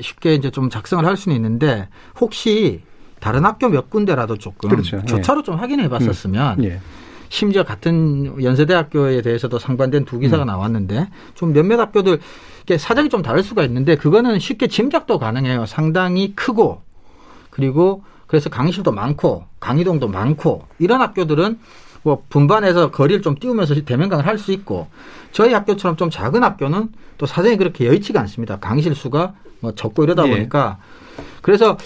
[0.00, 1.88] 쉽게 이제 좀 작성을 할 수는 있는데
[2.20, 2.82] 혹시
[3.20, 5.02] 다른 학교 몇 군데라도 조금 그렇죠.
[5.04, 5.42] 조차로 예.
[5.44, 6.64] 좀 확인해 봤었으면 음.
[6.64, 6.80] 예.
[7.28, 10.46] 심지어 같은 연세대학교에 대해서도 상반된 두 기사가 음.
[10.46, 12.20] 나왔는데 좀 몇몇 학교들
[12.78, 15.66] 사정이 좀 다를 수가 있는데 그거는 쉽게 짐작도 가능해요.
[15.66, 16.82] 상당히 크고
[17.54, 21.58] 그리고 그래서 강의실도 많고 강의동도 많고 이런 학교들은
[22.02, 24.88] 뭐 분반해서 거리를 좀 띄우면서 대면 강의를 할 수 있고
[25.30, 28.58] 저희 학교처럼 좀 작은 학교는 또 사정이 그렇게 여의치가 않습니다.
[28.58, 30.30] 강의실 수가 뭐 적고 이러다 예.
[30.30, 30.78] 보니까
[31.42, 31.78] 그래서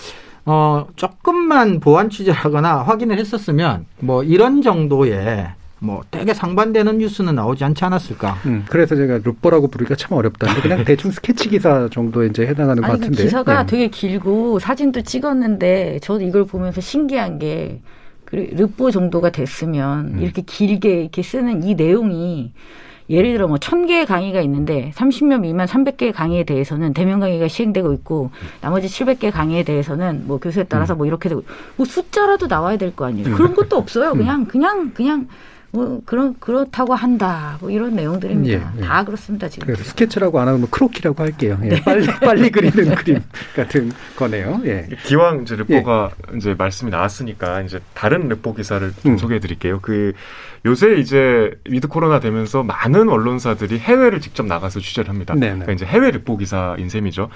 [0.47, 5.49] 어 조금만 보완 취재하거나 확인을 했었으면 뭐 이런 정도의
[5.81, 8.39] 뭐 되게 상반되는 뉴스는 나오지 않지 않았을까.
[8.47, 12.93] 음, 그래서 제가 루퍼라고 부르기가 참 어렵다는데 그냥 대충 스케치 기사 정도에 이제 해당하는 아니,
[12.95, 13.23] 것 같은데.
[13.23, 13.67] 기사가 네.
[13.67, 17.81] 되게 길고 사진도 찍었는데 저도 이걸 보면서 신기한 게
[18.31, 20.21] 르뽀 정도가 됐으면 음.
[20.21, 22.53] 이렇게 길게 이렇게 쓰는 이 내용이
[23.09, 28.31] 예를 들어 뭐 1000개의 강의가 있는데 30명 미만 300개의 강의에 대해서는 대면 강의가 시행되고 있고
[28.61, 30.99] 나머지 700개 강의에 대해서는 뭐 교수에 따라서 음.
[30.99, 31.43] 뭐 이렇게 되고
[31.77, 33.29] 뭐 숫자라도 나와야 될 거 아니에요.
[33.29, 33.35] 음.
[33.35, 34.13] 그런 것도 없어요.
[34.13, 35.27] 그냥 그냥 그냥
[35.71, 38.73] 뭐 그런 그렇다고 한다 뭐 이런 내용들입니다.
[38.75, 38.81] 예, 예.
[38.81, 39.67] 다 그렇습니다 지금.
[39.67, 41.59] 그래서 스케치라고 안 하면 크로키라고 할게요.
[41.65, 41.83] 예, 네.
[41.83, 43.23] 빨리 빨리 그리는 그림
[43.55, 44.63] 같은 거네요.
[44.65, 44.89] 예.
[45.05, 46.37] 기왕 이제 르포가 예.
[46.39, 49.19] 이제 말씀이 나왔으니까 이제 다른 르포 기사를 좀 음.
[49.19, 49.81] 소개해드릴게요.
[49.83, 50.15] 그
[50.65, 55.35] 요새 이제 위드 코로나 되면서 많은 언론사들이 해외를 직접 나가서 취재를 합니다.
[55.35, 55.49] 네, 네.
[55.51, 57.29] 그러니까 이제 해외 르포 기사 인 셈이죠.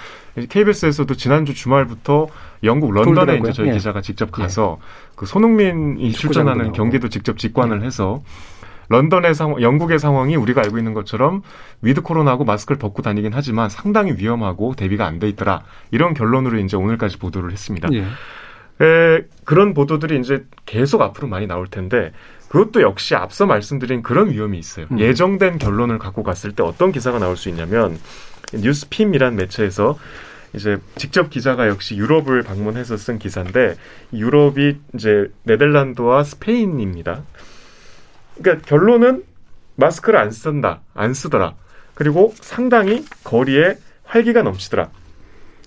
[0.48, 2.28] KBS에서도 지난주 주말부터
[2.64, 3.50] 영국 런던에 돌더라고요.
[3.50, 3.72] 이제 저희 예.
[3.74, 5.11] 기자가 직접 가서 예.
[5.22, 7.86] 그 손흥민이 출전하는 경기도 직접 직관을 예.
[7.86, 8.24] 해서
[8.88, 11.42] 런던의 상황, 영국의 상황이 우리가 알고 있는 것처럼
[11.80, 15.62] 위드 코로나하고 마스크를 벗고 다니긴 하지만 상당히 위험하고 대비가 안 돼 있더라.
[15.92, 17.88] 이런 결론으로 이제 오늘까지 보도를 했습니다.
[17.92, 18.00] 예.
[18.00, 22.10] 에, 그런 보도들이 이제 계속 앞으로 많이 나올 텐데
[22.48, 24.86] 그것도 역시 앞서 말씀드린 그런 위험이 있어요.
[24.90, 24.98] 음.
[24.98, 27.96] 예정된 결론을 갖고 갔을 때 어떤 기사가 나올 수 있냐면
[28.52, 29.96] 뉴스핌이란 매체에서
[30.54, 33.76] 이제 직접 기자가 역시 유럽을 방문해서 쓴 기사인데
[34.12, 37.22] 유럽이 이제 네덜란드와 스페인입니다.
[38.38, 39.24] 그러니까 결론은
[39.76, 41.54] 마스크를 안 쓴다, 안 쓰더라.
[41.94, 44.90] 그리고 상당히 거리에 활기가 넘치더라.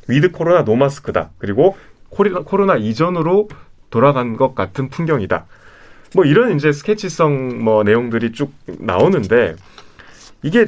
[0.07, 1.31] 위드 코로나 노 마스크다.
[1.37, 1.77] 그리고
[2.09, 3.49] 코로나 이전으로
[3.89, 5.45] 돌아간 것 같은 풍경이다.
[6.13, 9.55] 뭐 이런 이제 스케치성 뭐 내용들이 쭉 나오는데
[10.43, 10.65] 이게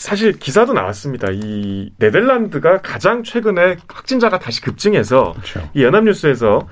[0.00, 1.28] 사실 기사도 나왔습니다.
[1.30, 5.70] 이 네덜란드가 가장 최근에 확진자가 다시 급증해서 그렇죠.
[5.74, 6.66] 이 연합뉴스에서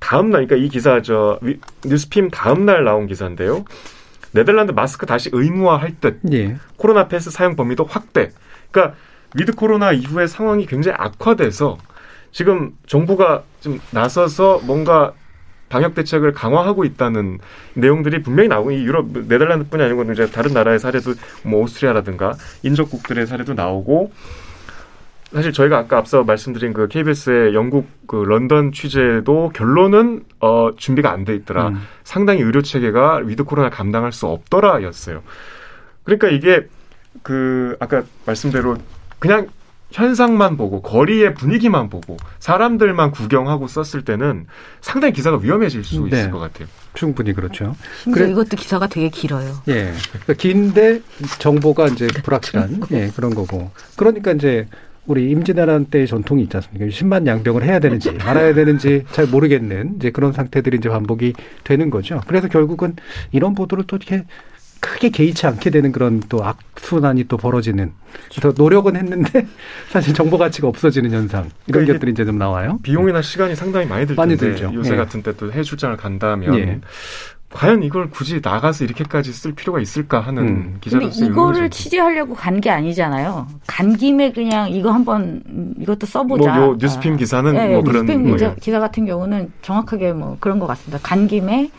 [0.00, 1.38] 다음 날, 그러니까 이 기사 저
[1.84, 3.64] 뉴스핌 다음 날 나온 기사인데요.
[4.32, 6.56] 네덜란드 마스크 다시 의무화할 듯 예.
[6.76, 8.30] 코로나 패스 사용 범위도 확대.
[8.72, 8.96] 그러니까
[9.36, 11.78] 위드 코로나 이후에 상황이 굉장히 악화돼서
[12.32, 15.12] 지금 정부가 좀 나서서 뭔가
[15.68, 17.38] 방역 대책을 강화하고 있다는
[17.74, 23.54] 내용들이 분명히 나오고 이 유럽 네덜란드뿐이 아니고 이제 다른 나라의 사례도 뭐 오스트리아라든가 인접국들의 사례도
[23.54, 24.12] 나오고
[25.32, 31.26] 사실 저희가 아까 앞서 말씀드린 그 KBS의 영국 그 런던 취재도 결론은 어 준비가 안
[31.26, 31.68] 돼 있더라.
[31.68, 31.82] 음.
[32.02, 35.22] 상당히 의료 체계가 위드 코로나 감당할 수 없더라였어요.
[36.04, 36.66] 그러니까 이게
[37.22, 38.78] 그 아까 말씀대로
[39.18, 39.48] 그냥
[39.90, 44.46] 현상만 보고 거리의 분위기만 보고 사람들만 구경하고 썼을 때는
[44.80, 46.18] 상당히 기사가 위험해질 수 네.
[46.18, 46.68] 있을 것 같아요.
[46.94, 47.74] 충분히 그렇죠.
[48.12, 49.54] 그래 이것도 기사가 되게 길어요.
[49.68, 49.92] 예.
[50.10, 51.00] 그러니까 긴데
[51.38, 53.70] 정보가 이제 불확실한 예, 그런 거고.
[53.96, 54.66] 그러니까 이제
[55.06, 56.84] 우리 임진왜란 때의 전통이 있지 않습니까?
[56.86, 61.32] 10만 양병을 해야 되는지 말아야 되는지 잘 모르겠는 이제 그런 상태들이 이제 반복이
[61.64, 62.20] 되는 거죠.
[62.26, 62.94] 그래서 결국은
[63.32, 64.24] 이런 보도를 또 이렇게
[64.80, 67.92] 크게 개의치 않게 되는 그런 또 악순환이 또 벌어지는
[68.40, 69.46] 더 노력은 했는데
[69.90, 72.78] 사실 정보 가치가 없어지는 현상 이런 그러니까 것들이 이제 좀 나와요.
[72.82, 74.70] 비용이나 시간이 상당히 많이 들 텐데 들죠.
[74.74, 74.96] 요새 예.
[74.96, 76.80] 같은 때 또 해출장을 간다면 예.
[77.50, 80.76] 과연 이걸 굳이 나가서 이렇게까지 쓸 필요가 있을까 하는 음.
[80.80, 83.46] 기자들 근데 이거를 취재하려고 간 게 아니잖아요.
[83.66, 85.42] 간 김에 그냥 이거 한번
[85.80, 86.56] 이것도 써보자.
[86.58, 90.66] 뭐 뉴스핌 기사는 네, 뭐 그런 뉴스핌 기자, 기사 같은 경우는 정확하게 뭐 그런 것
[90.66, 90.98] 같습니다.
[91.02, 91.70] 간 김에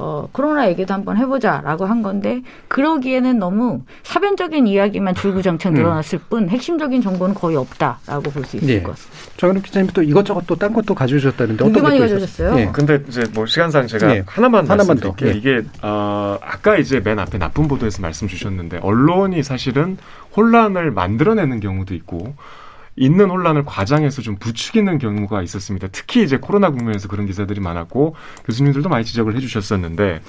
[0.00, 5.74] 어, 코로나 얘기도 한번 해보자라고 한 건데 그러기에는 너무 사변적인 이야기만 줄구장창 음.
[5.78, 8.82] 늘어났을 뿐 핵심적인 정보는 거의 없다라고 볼 수 있을 네.
[8.82, 9.18] 것 같습니다.
[9.36, 12.54] 정은욱 기자님 또 이것저것 또 딴 것도 가져오셨다는데 어떤 많이 가져오셨어요?
[12.54, 12.70] 네.
[12.72, 14.22] 근데 이제 뭐 시간상 제가 네.
[14.26, 15.32] 하나만 하나만 더 네.
[15.32, 19.96] 이게 어, 아까 이제 맨 앞에 나쁜 보도에서 말씀 주셨는데 언론이 사실은
[20.36, 22.34] 혼란을 만들어내는 경우도 있고
[22.98, 25.88] 있는 혼란을 과장해서 좀 부추기는 경우가 있었습니다.
[25.92, 30.20] 특히 이제 코로나 국면에서 그런 기사들이 많았고 교수님들도 많이 지적을 해주셨었는데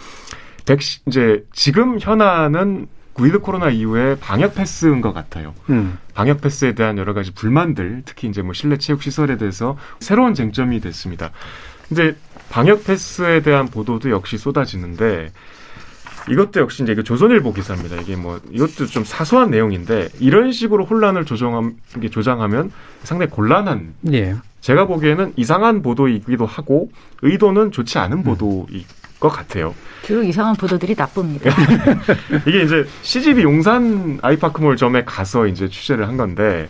[0.65, 2.87] 백신 이제 지금 현안은
[3.19, 5.53] 위드 코로나 이후에 방역 패스인 것 같아요.
[5.69, 5.97] 음.
[6.13, 10.79] 방역 패스에 대한 여러 가지 불만들, 특히 이제 뭐 실내 체육 시설에 대해서 새로운 쟁점이
[10.79, 11.31] 됐습니다.
[11.91, 12.15] 이제
[12.49, 15.31] 방역 패스에 대한 보도도 역시 쏟아지는데
[16.29, 17.97] 이것도 역시 이제 조선일보 기사입니다.
[17.97, 22.71] 이게 뭐 이것도 좀 사소한 내용인데 이런 식으로 혼란을 조정함 이게 조장하면
[23.03, 23.93] 상당히 곤란한.
[24.13, 24.35] 예.
[24.61, 26.89] 제가 보기에는 이상한 보도이기도 하고
[27.21, 28.83] 의도는 좋지 않은 보도일
[29.19, 29.73] 것 같아요.
[30.03, 31.51] 주로 이상한 보도들이 나쁩니다.
[32.47, 36.67] 이게 이제 CGV 용산 아이파크몰 점에 가서 이제 취재를 한 건데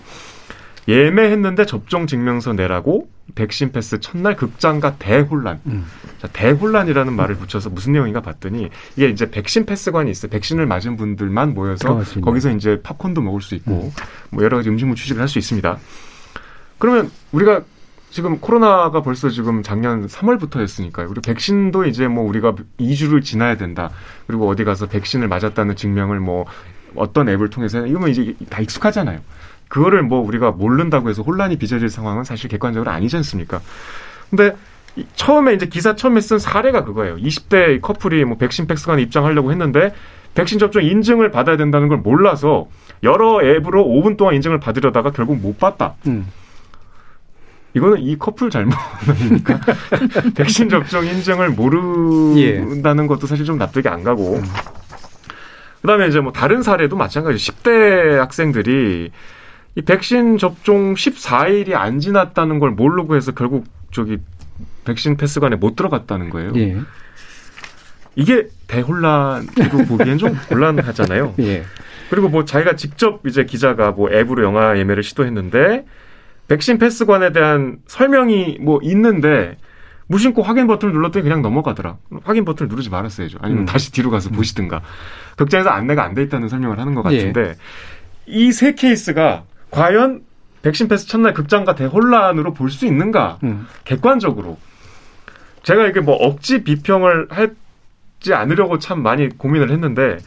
[0.88, 5.62] 예매했는데 접종 증명서 내라고 백신 패스 첫날 극장과 대혼란.
[5.68, 5.86] 음.
[6.20, 10.30] 자, 대혼란이라는 말을 붙여서 무슨 내용인가 봤더니 이게 이제 백신 패스관이 있어요.
[10.30, 12.26] 백신을 맞은 분들만 모여서 그렇습니다.
[12.26, 13.92] 거기서 이제 팝콘도 먹을 수 있고 음.
[14.32, 15.78] 뭐 여러 가지 음식물 취식을 할 수 있습니다.
[16.80, 17.62] 그러면 우리가
[18.10, 21.08] 지금 코로나가 벌써 지금 작년 3월부터 했으니까요.
[21.10, 23.92] 우리 백신도 이제 뭐 우리가 2주를 지나야 된다.
[24.26, 26.46] 그리고 어디 가서 백신을 맞았다는 증명을 뭐
[26.96, 29.20] 어떤 앱을 통해서 이러면 이제 다 익숙하잖아요.
[29.70, 33.62] 그거를 뭐 우리가 모른다고 해서 혼란이 빚어질 상황은 사실 객관적으로 아니지 않습니까?
[34.30, 34.56] 근데
[35.16, 37.16] 처음에 이제 기사 처음에 쓴 사례가 그거예요.
[37.18, 39.94] 20대 커플이 뭐 백신 백스관에 입장하려고 했는데
[40.34, 42.68] 백신 접종 인증을 받아야 된다는 걸 몰라서
[43.04, 45.96] 여러 앱으로 5분 동안 인증을 받으려다가 결국 못 받다.
[46.08, 46.28] 음.
[47.76, 48.74] 이거는 이 커플 잘못
[49.08, 49.60] 아닙니까?
[50.36, 53.08] 백신 접종 인증을 모른다는 예.
[53.08, 54.38] 것도 사실 좀 납득이 안 가고.
[54.38, 54.44] 음.
[55.82, 57.38] 그다음에 이제 뭐 다른 사례도 마찬가지.
[57.38, 59.12] 10대 학생들이
[59.80, 64.18] 이 백신 접종 14일이 안 지났다는 걸 모르고 해서 결국 저기
[64.84, 66.52] 백신 패스관에 못 들어갔다는 거예요.
[66.58, 66.78] 예.
[68.16, 71.36] 이게 대혼란이고 보기엔 좀 곤란하잖아요.
[71.40, 71.64] 예.
[72.10, 75.86] 그리고 뭐 자기가 직접 이제 기자가 뭐 앱으로 영화 예매를 시도했는데
[76.50, 79.56] 백신 패스관에 대한 설명이 뭐 있는데
[80.08, 81.98] 무심코 확인 버튼을 눌렀더니 그냥 넘어가더라.
[82.24, 83.38] 확인 버튼을 누르지 말았어야죠.
[83.42, 83.66] 아니면 음.
[83.66, 84.34] 다시 뒤로 가서 음.
[84.36, 84.82] 보시든가.
[85.38, 87.56] 극장에서 안내가 안 돼 있다는 설명을 하는 것 같은데 예.
[88.26, 90.22] 이 세 케이스가 과연
[90.62, 93.40] 백신 패스 첫날 극장가 대혼란으로 볼 수 있는가?
[93.44, 93.68] 음.
[93.86, 94.58] 객관적으로.
[95.64, 100.18] 제가 이게 뭐 억지 비평을 하지 않으려고 참 많이 고민을 했는데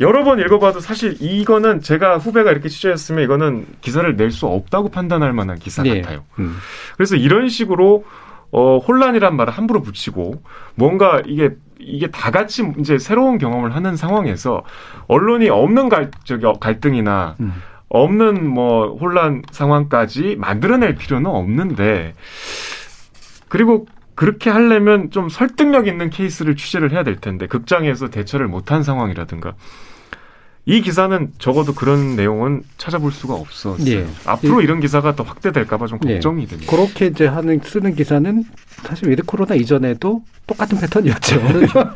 [0.00, 5.32] 여러 번 읽어봐도 사실 이거는 제가 후배가 이렇게 취재했으면 이거는 기사를 낼 수 없다고 판단할
[5.32, 6.00] 만한 기사 네.
[6.02, 6.24] 같아요.
[6.38, 6.56] 음.
[6.96, 8.04] 그래서 이런 식으로
[8.52, 10.42] 어, 혼란이란 말을 함부로 붙이고
[10.74, 14.62] 뭔가 이게 이게 다 같이 이제 새로운 경험을 하는 상황에서
[15.08, 17.52] 언론이 없는 갈, 저기 갈등이나 음.
[17.88, 22.14] 없는 뭐 혼란 상황까지 만들어낼 필요는 없는데
[23.48, 29.54] 그리고 그렇게 하려면 좀 설득력 있는 케이스를 취재를 해야 될 텐데 극장에서 대처를 못한 상황이라든가
[30.68, 33.76] 이 기사는 적어도 그런 내용은 찾아볼 수가 없어.
[33.86, 34.04] 예.
[34.24, 34.64] 앞으로 예.
[34.64, 36.14] 이런 기사가 더 확대될까봐 좀 예.
[36.14, 36.46] 걱정이 예.
[36.46, 36.72] 됩니다.
[36.74, 38.42] 그렇게 이제 하는 쓰는 기사는
[38.82, 41.40] 사실 위드 코로나 이전에도 똑같은 패턴이었죠.
[41.40, 41.92] 그렇죠.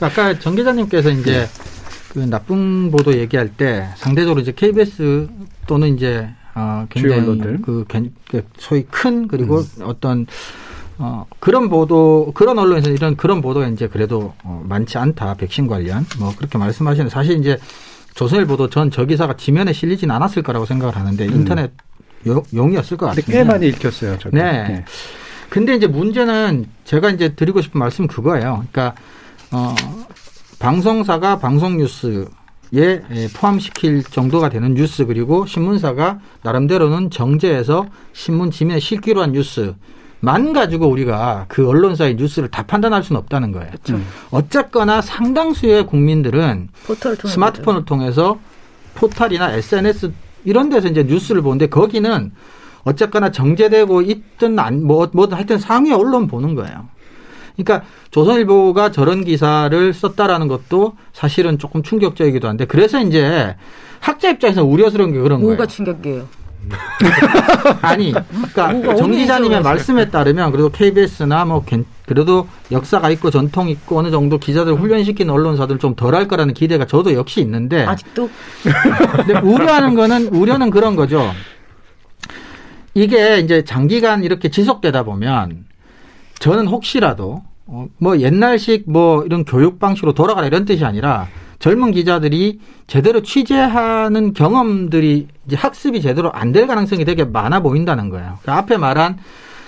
[0.00, 1.75] 아까 정 기자님께서 이제 예.
[2.16, 5.28] 그 나쁜 보도 얘기할 때 상대적으로 이제 KBS
[5.66, 7.84] 또는 이제 어 굉장히 그,
[8.30, 9.82] 그 소위 큰 그리고 음.
[9.82, 10.26] 어떤
[10.96, 15.34] 어, 그런 보도, 그런 언론에서 이런 그런 보도가 이제 그래도 어, 많지 않다.
[15.34, 16.06] 백신 관련.
[16.18, 17.58] 뭐 그렇게 말씀하시는 사실 이제
[18.14, 21.34] 조선일보도 전 저 기사가 지면에 실리진 않았을 거라고 생각을 하는데 음.
[21.34, 21.70] 인터넷
[22.24, 23.30] 용, 용이었을 것 같은데.
[23.30, 24.18] 꽤 많이 읽혔어요.
[24.18, 24.34] 저도.
[24.34, 24.68] 네.
[24.68, 24.84] 네.
[25.50, 28.64] 근데 이제 문제는 제가 이제 드리고 싶은 말씀 그거예요.
[28.72, 28.94] 그러니까
[29.52, 29.74] 어
[30.58, 32.28] 방송사가 방송 뉴스
[32.74, 33.00] 에
[33.36, 39.74] 포함시킬 정도가 되는 뉴스 그리고 신문사가 나름대로는 정제해서 신문 지면에 싣기로 한 뉴스
[40.18, 43.70] 만 가지고 우리가 그 언론사의 뉴스를 다 판단할 수는 없다는 거예요.
[43.70, 44.00] 그렇죠.
[44.30, 46.68] 어쨌거나 상당수의 국민들은
[47.28, 48.38] 스마트폰을 통해서
[48.94, 50.12] 포탈이나 SNS
[50.44, 52.32] 이런 데서 이제 뉴스를 보는데 거기는
[52.82, 56.88] 어쨌거나 정제되고 있든 안, 뭐, 뭐든 하여튼 상위 언론 보는 거예요.
[57.56, 63.56] 그러니까 조선일보가 저런 기사를 썼다라는 것도 사실은 조금 충격적이기도 한데 그래서 이제
[64.00, 65.56] 학자 입장에서 우려스러운 게 그런 뭐가 거예요.
[65.56, 66.46] 뭐가 충격이에요?
[67.82, 68.12] 아니,
[68.52, 71.64] 그러니까 정 기자님의 말씀에 따르면 그래도 KBS나 뭐
[72.06, 77.14] 그래도 역사가 있고 전통 있고 어느 정도 기자들 훈련시킨 언론사들 좀 덜할 거라는 기대가 저도
[77.14, 78.28] 역시 있는데 아직도
[79.16, 81.32] 근데 우려하는 거는 우려는 그런 거죠.
[82.94, 85.65] 이게 이제 장기간 이렇게 지속되다 보면
[86.38, 91.26] 저는 혹시라도 어, 뭐 옛날식 뭐 이런 교육 방식으로 돌아가라 이런 뜻이 아니라
[91.58, 98.38] 젊은 기자들이 제대로 취재하는 경험들이 이제 학습이 제대로 안 될 가능성이 되게 많아 보인다는 거예요.
[98.42, 99.18] 그러니까 앞에 말한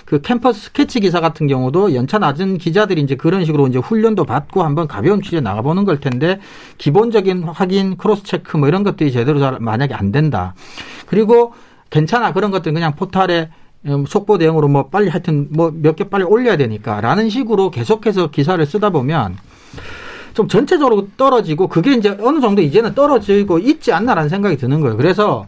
[0.05, 4.63] 그 캠퍼스 스케치 기사 같은 경우도 연차 낮은 기자들이 이제 그런 식으로 이제 훈련도 받고
[4.63, 6.39] 한번 가벼운 취재 나가보는 걸 텐데
[6.79, 10.55] 기본적인 확인, 크로스 체크 뭐 이런 것들이 제대로 잘 만약에 안 된다.
[11.05, 11.53] 그리고
[11.91, 13.49] 괜찮아 그런 것들 그냥 포탈에 음,
[14.07, 18.63] 속보 내용으로 뭐 빨리 하여튼 뭐 몇 개 빨리 올려야 되니까 라는 식으로 계속해서 기사를
[18.65, 19.37] 쓰다 보면
[20.33, 24.97] 좀 전체적으로 떨어지고 그게 이제 어느 정도 이제는 떨어지고 있지 않나라는 생각이 드는 거예요.
[24.97, 25.47] 그래서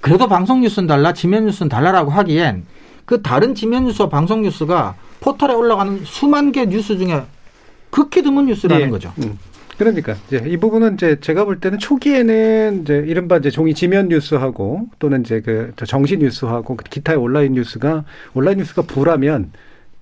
[0.00, 2.64] 그래도 방송 뉴스는 달라, 지면 뉴스는 달라라고 하기엔
[3.04, 7.22] 그 다른 지면 뉴스와 방송 뉴스가 포털에 올라가는 수만 개 뉴스 중에
[7.90, 8.90] 극히 드문 뉴스라는 네.
[8.90, 9.12] 거죠.
[9.18, 9.38] 음.
[9.80, 14.90] 그러니까 이제 이 부분은 이제 제가 볼 때는 초기에는 이제 이른바 이제 종이 지면 뉴스하고
[14.98, 19.52] 또는 이제 그 정시 뉴스하고 기타의 온라인 뉴스가 온라인 뉴스가 부라면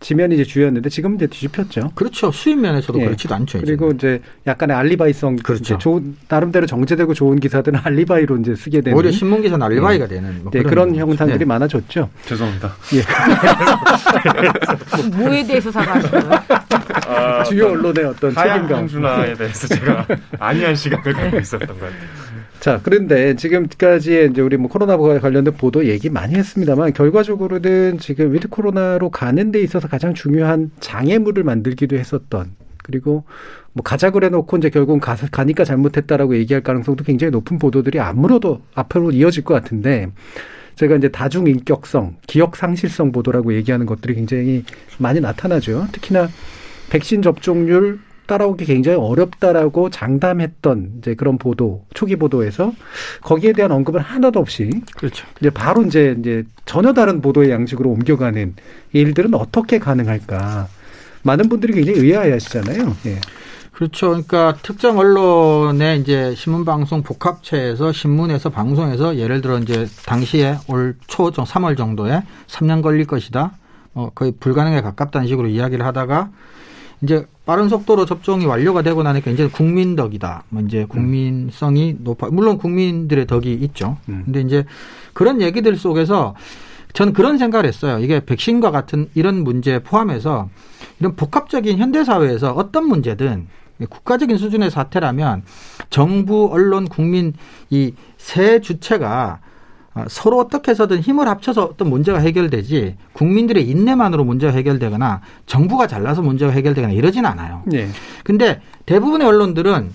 [0.01, 1.91] 지면이 이제 주였는데 지금 이제 뒤집혔죠.
[1.95, 2.31] 그렇죠.
[2.31, 3.05] 수입 면에서도 예.
[3.07, 3.59] 그렇지도 않죠.
[3.59, 3.67] 이제.
[3.67, 5.77] 그리고 이제 약간의 알리바이성 그렇죠.
[5.79, 10.09] 좋은 나름대로 정제되고 좋은 기사들은 알리바이로 이제 쓰게 되는 오히려 신문 기사는 알리바이가 예.
[10.09, 11.45] 되는 뭐 네, 그런, 그런 현상들이 네.
[11.45, 12.09] 많아졌죠.
[12.27, 12.77] 죄송합니다.
[12.95, 13.03] 예.
[15.17, 16.43] 뭐에 대해서 사과하시는 거예요?
[17.09, 18.87] 아, 주요 언론의 어떤 책임감.
[18.87, 20.07] 준화에 대해서 제가
[20.39, 22.28] 안이한 시각을 갖고 있었던 것 같아요.
[22.61, 28.49] 자, 그런데 지금까지 이제 우리 뭐 코로나와 관련된 보도 얘기 많이 했습니다만 결과적으로는 지금 위드
[28.49, 33.25] 코로나로 가는 데 있어서 가장 중요한 장애물을 만들기도 했었던 그리고
[33.73, 38.63] 뭐 가자 그래 놓고 이제 결국은 가, 가니까 잘못했다라고 얘기할 가능성도 굉장히 높은 보도들이 아무로도
[38.75, 40.09] 앞으로 이어질 것 같은데
[40.75, 44.65] 제가 이제 다중 인격성, 기억 상실성 보도라고 얘기하는 것들이 굉장히
[44.99, 45.89] 많이 나타나죠.
[45.93, 46.29] 특히나
[46.91, 52.73] 백신 접종률 따라오기 굉장히 어렵다라고 장담했던 이제 그런 보도 초기 보도에서
[53.23, 55.27] 거기에 대한 언급은 하나도 없이 그렇죠.
[55.41, 58.55] 이제 바로 이제 이제 전혀 다른 보도의 양식으로 옮겨가는
[58.93, 60.69] 일들은 어떻게 가능할까?
[61.23, 62.97] 많은 분들이 굉장히 의아해하시잖아요.
[63.07, 63.19] 예.
[63.73, 64.09] 그렇죠.
[64.09, 71.31] 그러니까 특정 언론의 이제 신문 방송 복합체에서 신문에서 방송에서 예를 들어 이제 당시에 올 초,
[71.31, 73.53] 3월 정도에 3년 걸릴 것이다.
[73.95, 76.31] 어, 거의 불가능에 가깝다는 식으로 이야기를 하다가
[77.03, 80.43] 이제 빠른 속도로 접종이 완료가 되고 나니까 이제 국민 덕이다.
[80.51, 82.29] 뭐 이제 국민성이 높아.
[82.31, 83.97] 물론 국민들의 덕이 있죠.
[84.11, 84.21] 음.
[84.27, 84.67] 근데 이제
[85.15, 86.35] 그런 얘기들 속에서
[86.93, 88.01] 저는 그런 생각을 했어요.
[88.01, 90.51] 이게 백신과 같은 이런 문제 포함해서
[91.01, 93.47] 이런 복합적인 현대 사회에서 어떤 문제든
[93.89, 95.43] 국가적인 수준의 사태라면
[95.89, 97.33] 정부, 언론, 국민
[97.71, 99.48] 이 세 주체가 아,
[100.09, 106.53] 서로 어떻게 해서든 힘을 합쳐서 어떤 문제가 해결되지 국민들의 인내만으로 문제가 해결되거나 정부가 잘나서 문제가
[106.53, 107.63] 해결되거나 이러진 않아요.
[107.67, 107.89] 네.
[108.23, 109.91] 근데 대부분의 언론들은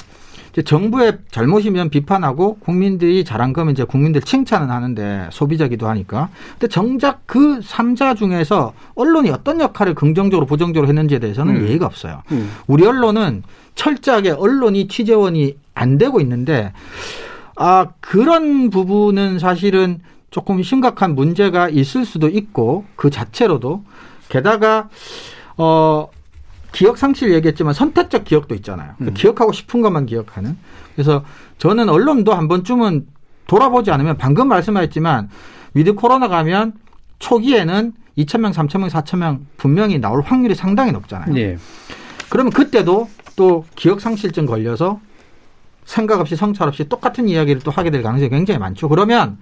[0.61, 6.29] 정부의 잘못이면 비판하고 국민들이 잘한 거면 이제 국민들 칭찬은 하는데 소비자기도 하니까.
[6.51, 11.67] 근데 정작 그 삼자 중에서 언론이 어떤 역할을 긍정적으로 부정적으로 했는지에 대해서는 음.
[11.67, 12.21] 예의가 없어요.
[12.31, 12.51] 음.
[12.67, 13.41] 우리 언론은
[13.73, 16.71] 철저하게 언론이 취재원이 안 되고 있는데
[17.55, 20.01] 아, 그런 부분은 사실은
[20.31, 23.83] 조금 심각한 문제가 있을 수도 있고 그 자체로도
[24.29, 24.89] 게다가
[25.57, 26.09] 어
[26.71, 28.95] 기억 상실 얘기했지만 선택적 기억도 있잖아요.
[29.01, 29.13] 음.
[29.13, 30.57] 기억하고 싶은 것만 기억하는.
[30.95, 31.23] 그래서
[31.59, 33.05] 저는 언론도 한 번쯤은
[33.45, 35.29] 돌아보지 않으면 방금 말씀하셨지만
[35.75, 36.73] 위드 코로나 가면
[37.19, 41.33] 초기에는 2천명, 3천명, 4천명 분명히 나올 확률이 상당히 높잖아요.
[41.33, 41.57] 네.
[42.29, 44.99] 그러면 그때도 또 기억 상실증 걸려서
[45.85, 48.89] 생각 없이 성찰 없이 똑같은 이야기를 또 하게 될 가능성이 굉장히 많죠.
[48.89, 49.37] 그러면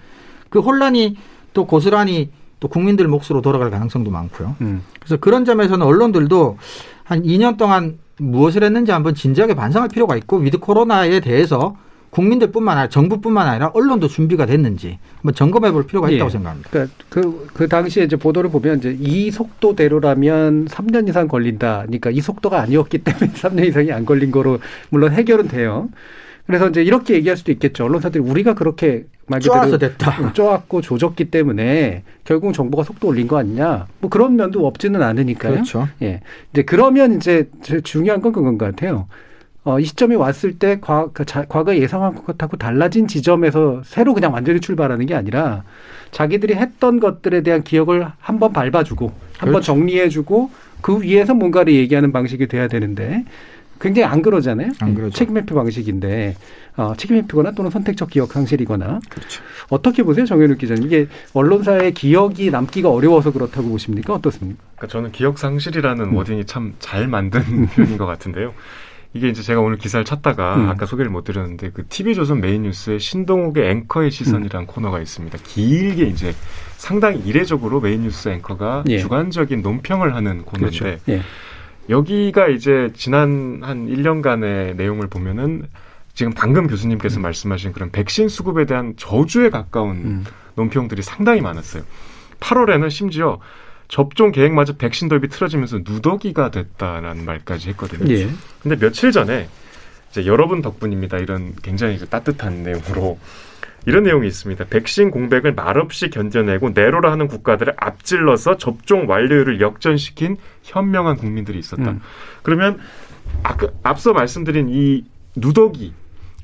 [0.49, 1.17] 그 혼란이
[1.53, 4.55] 또 고스란히 또 국민들 몫으로 돌아갈 가능성도 많고요.
[4.61, 4.83] 음.
[4.99, 6.57] 그래서 그런 점에서는 언론들도
[7.03, 11.75] 한 2년 동안 무엇을 했는지 한번 진지하게 반성할 필요가 있고 위드 코로나에 대해서
[12.11, 16.29] 국민들뿐만 아니라 정부뿐만 아니라 언론도 준비가 됐는지 한번 점검해 볼 필요가 있다고 예.
[16.29, 16.69] 생각합니다.
[16.69, 21.83] 그러니까 그, 그 당시에 이제 보도를 보면 이제 이 속도대로라면 3년 이상 걸린다.
[21.83, 25.89] 그러니까 이 속도가 아니었기 때문에 3년 이상이 안 걸린 거로 물론 해석은 돼요.
[26.45, 27.85] 그래서 이제 이렇게 얘기할 수도 있겠죠.
[27.85, 30.33] 언론사들이 우리가 그렇게 말 그대로 됐다.
[30.33, 33.87] 쪼았고 조졌기 때문에 결국 정부가 속도 올린 거 아니냐.
[33.99, 35.53] 뭐 그런 면도 없지는 않으니까요.
[35.53, 35.87] 그렇죠.
[36.01, 36.21] 예.
[36.51, 39.07] 이제 그러면 이제 제일 중요한 건 그건 것 같아요.
[39.63, 44.33] 어, 이 시점이 왔을 때 과, 그 자, 과거에 예상한 것하고 달라진 지점에서 새로 그냥
[44.33, 45.63] 완전히 출발하는 게 아니라
[46.09, 49.65] 자기들이 했던 것들에 대한 기억을 한번 밟아주고 한번 그렇죠.
[49.67, 50.49] 정리해주고
[50.81, 53.23] 그 위에서 뭔가를 얘기하는 방식이 돼야 되는데
[53.81, 54.71] 굉장히 안 그러잖아요.
[54.79, 55.15] 안 그러죠.
[55.17, 56.35] 책임 회피 방식인데
[56.77, 59.41] 어, 책임 회피거나 또는 선택적 기억 상실이거나 그렇죠.
[59.69, 60.83] 어떻게 보세요, 정현욱 기자님?
[60.85, 64.13] 이게 언론사의 기억이 남기가 어려워서 그렇다고 보십니까?
[64.13, 64.61] 어떻습니까?
[64.75, 66.15] 그러니까 저는 기억 상실이라는 음.
[66.15, 68.53] wording이 참 잘 만든 표현인 것 같은데요.
[69.13, 70.69] 이게 이제 제가 오늘 기사를 찾다가 음.
[70.69, 74.67] 아까 소개를 못 드렸는데 그 TV조선 메인 뉴스에 신동욱의 앵커의 시선이라는 음.
[74.67, 75.37] 코너가 있습니다.
[75.43, 76.33] 길게 이제
[76.77, 78.99] 상당히 이례적으로 메인 뉴스 앵커가 예.
[78.99, 80.99] 주관적인 논평을 하는 코너인데 그렇죠.
[81.09, 81.21] 예.
[81.91, 85.67] 여기가 이제 지난 한 1년간의 내용을 보면은
[86.13, 87.21] 지금 방금 교수님께서 음.
[87.23, 90.23] 말씀하신 그런 백신 수급에 대한 저주에 가까운 음.
[90.55, 91.83] 논평들이 상당히 많았어요.
[92.39, 93.39] 8월에는 심지어
[93.87, 98.13] 접종 계획마저 백신 덜비 틀어지면서 누더기가 됐다라는 말까지 했거든요.
[98.13, 98.29] 예.
[98.63, 99.49] 근데 며칠 전에
[100.09, 101.17] 이제 여러분 덕분입니다.
[101.17, 103.19] 이런 굉장히 그 따뜻한 내용으로
[103.85, 104.65] 이런 내용이 있습니다.
[104.65, 111.91] 백신 공백을 말없이 견뎌내고 내로라 하는 국가들을 앞질러서 접종 완료율을 역전시킨 현명한 국민들이 있었다.
[111.91, 112.01] 음.
[112.43, 112.79] 그러면
[113.43, 115.03] 아까 앞서 말씀드린 이
[115.35, 115.93] 누더기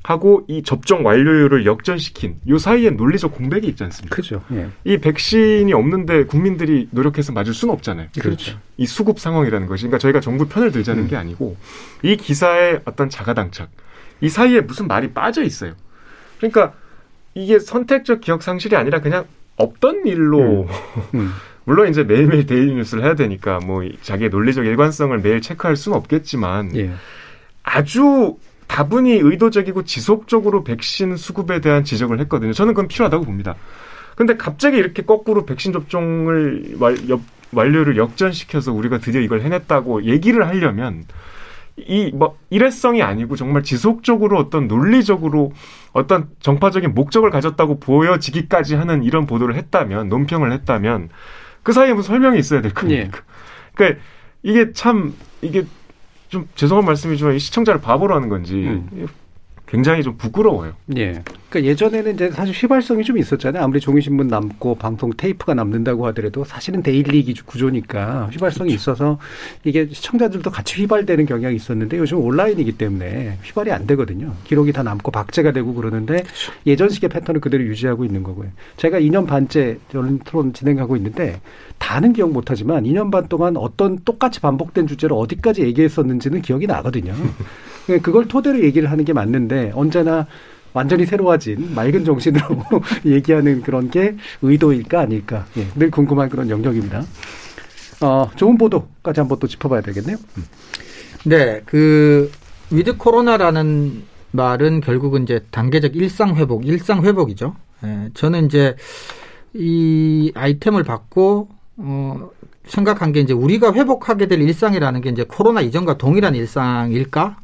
[0.02, 4.16] 하고 이 접종 완료율을 역전시킨 요 사이에 논리적 공백이 있지 않습니까?
[4.16, 4.42] 그죠.
[4.52, 4.70] 예.
[4.84, 8.08] 이 백신이 없는데 국민들이 노력해서 맞을 수는 없잖아요.
[8.18, 8.58] 그렇죠.
[8.78, 11.08] 이 수급 상황이라는 것이 그러니까 저희가 정부 편을 들자는 음.
[11.08, 11.56] 게 아니고
[12.02, 13.70] 이 기사의 어떤 자가당착
[14.22, 15.74] 이 사이에 무슨 말이 빠져 있어요.
[16.38, 16.72] 그러니까
[17.38, 19.24] 이게 선택적 기억 상실이 아니라 그냥
[19.56, 20.66] 없던 일로 음.
[21.14, 21.30] 음.
[21.64, 26.74] 물론 이제 매일매일 daily 뉴스를 해야 되니까 뭐 자기의 논리적 일관성을 매일 체크할 수는 없겠지만
[26.76, 26.90] 예.
[27.62, 28.36] 아주
[28.66, 32.52] 다분히 의도적이고 지속적으로 백신 수급에 대한 지적을 했거든요.
[32.52, 33.54] 저는 그건 필요하다고 봅니다.
[34.16, 36.96] 근데 갑자기 이렇게 거꾸로 백신 접종을 완,
[37.52, 41.04] 완료를 역전시켜서 우리가 드디어 이걸 해냈다고 얘기를 하려면
[41.76, 45.52] 이뭐 일회성이 아니고 정말 지속적으로 어떤 논리적으로
[45.92, 51.08] 어떤 정파적인 목적을 가졌다고 보여지기까지 하는 이런 보도를 했다면 논평을 했다면
[51.62, 53.02] 그 사이에 무슨 설명이 있어야 될 거니까.
[53.02, 53.10] 예.
[53.74, 54.00] 그러니까
[54.42, 55.64] 이게 참 이게
[56.28, 59.06] 좀 죄송한 말씀이지만 이 시청자를 바보로 하는 건지 음.
[59.66, 60.74] 굉장히 좀 부끄러워요.
[60.96, 61.22] 예.
[61.48, 63.62] 그러니까 예전에는 이제 사실 휘발성이 좀 있었잖아요.
[63.62, 68.82] 아무리 종이신문 남고 방송 테이프가 남는다고 하더라도 사실은 데일리 구조니까 휘발성이 그렇죠.
[68.82, 69.18] 있어서
[69.64, 74.34] 이게 시청자들도 같이 휘발되는 경향이 있었는데 요즘 온라인이기 때문에 휘발이 안 되거든요.
[74.44, 76.52] 기록이 다 남고 박제가 되고 그러는데 그렇죠.
[76.66, 78.50] 예전식의 패턴을 그대로 유지하고 있는 거고요.
[78.76, 81.40] 제가 2년 반째 저는 토론 진행하고 있는데
[81.78, 87.14] 다는 기억 못하지만 2년 반 동안 어떤 똑같이 반복된 주제를 어디까지 얘기했었는지는 기억이 나거든요.
[88.02, 90.26] 그걸 토대로 얘기를 하는 게 맞는데 언제나
[90.72, 92.64] 완전히 새로워진 맑은 정신으로
[93.04, 97.04] 얘기하는 그런 게 의도일까 아닐까 예, 늘 궁금한 그런 영역입니다.
[98.00, 100.16] 어, 좋은 보도까지 한번 또 짚어봐야 되겠네요.
[100.36, 100.44] 음.
[101.24, 102.30] 네, 그
[102.70, 107.56] with 코로나라는 말은 결국은 이제 단계적 일상 회복, 일상 회복이죠.
[107.84, 108.76] 예, 저는 이제
[109.54, 111.48] 이 아이템을 받고
[111.78, 112.30] 어,
[112.66, 117.38] 생각한 게 이제 우리가 회복하게 될 일상이라는 게 이제 코로나 이전과 동일한 일상일까?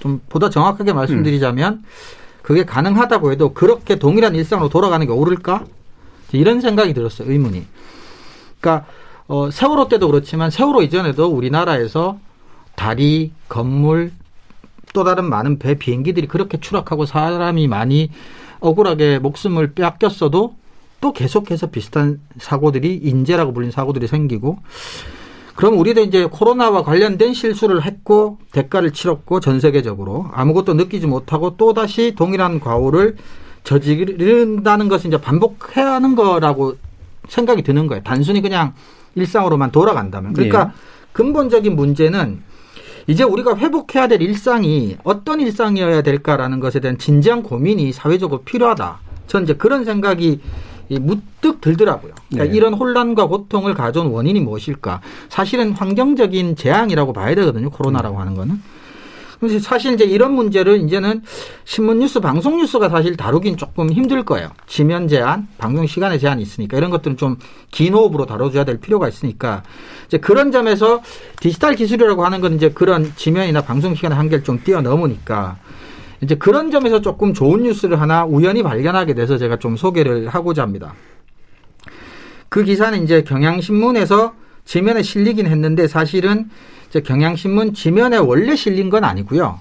[0.00, 1.82] 좀 보다 정확하게 말씀드리자면 음.
[2.42, 5.64] 그게 가능하다고 해도 그렇게 동일한 일상으로 돌아가는 게 옳을까?
[6.32, 7.30] 이런 생각이 들었어요.
[7.30, 7.66] 의문이.
[8.60, 8.86] 그러니까
[9.26, 12.18] 어, 세월호 때도 그렇지만 세월호 이전에도 우리나라에서
[12.74, 14.12] 다리, 건물,
[14.92, 18.10] 또 다른 많은 배, 비행기들이 그렇게 추락하고 사람이 많이
[18.60, 20.54] 억울하게 목숨을 빼앗겼어도
[21.00, 24.58] 또 계속해서 비슷한 사고들이 인재라고 불린 사고들이 생기고
[25.60, 31.74] 그럼 우리도 이제 코로나와 관련된 실수를 했고 대가를 치렀고 전 세계적으로 아무것도 느끼지 못하고 또
[31.74, 33.16] 다시 동일한 과오를
[33.62, 36.76] 저지른다는 것은 이제 반복해야 하는 거라고
[37.28, 38.02] 생각이 드는 거예요.
[38.02, 38.72] 단순히 그냥
[39.16, 40.32] 일상으로만 돌아간다면.
[40.32, 40.70] 그러니까 네.
[41.12, 42.42] 근본적인 문제는
[43.06, 48.98] 이제 우리가 회복해야 될 일상이 어떤 일상이어야 될까라는 것에 대한 진지한 고민이 사회적으로 필요하다.
[49.26, 50.40] 전 이제 그런 생각이
[50.98, 52.12] 무뚝 들더라고요.
[52.28, 52.56] 그러니까 네.
[52.56, 55.00] 이런 혼란과 고통을 가져온 원인이 무엇일까?
[55.28, 57.70] 사실은 환경적인 재앙이라고 봐야 되거든요.
[57.70, 58.20] 코로나라고 음.
[58.20, 58.60] 하는 거는.
[59.38, 61.22] 근데 사실 이제 이런 문제를 이제는
[61.64, 64.50] 신문 뉴스, 방송 뉴스가 사실 다루긴 조금 힘들 거예요.
[64.66, 67.36] 지면 제한, 방송 시간의 제한이 있으니까 이런 것들은 좀
[67.70, 69.62] 긴 호흡으로 다뤄줘야 될 필요가 있으니까
[70.06, 71.02] 이제 그런 점에서
[71.40, 75.56] 디지털 기술이라고 하는 건 이제 그런 지면이나 방송 시간의 한계를 좀 뛰어넘으니까
[76.22, 80.94] 이제 그런 점에서 조금 좋은 뉴스를 하나 우연히 발견하게 돼서 제가 좀 소개를 하고자 합니다.
[82.48, 86.50] 그 기사는 이제 경향신문에서 지면에 실리긴 했는데 사실은
[86.88, 89.60] 이제 경향신문 지면에 원래 실린 건 아니고요.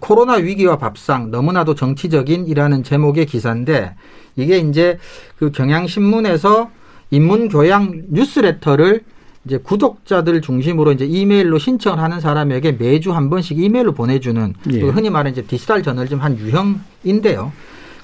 [0.00, 3.94] 코로나 위기와 밥상 너무나도 정치적인이라는 제목의 기사인데
[4.36, 4.98] 이게 이제
[5.38, 6.70] 그 경향신문에서
[7.10, 9.04] 인문교양 뉴스레터를
[9.44, 14.80] 이제 구독자들 중심으로 이제 이메일로 신청을 하는 사람에게 매주 한 번씩 이메일로 보내주는 예.
[14.80, 17.52] 흔히 말하는 이제 디지털 저널리즘 한 유형인데요.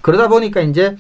[0.03, 0.97] 그러다 보니까 이제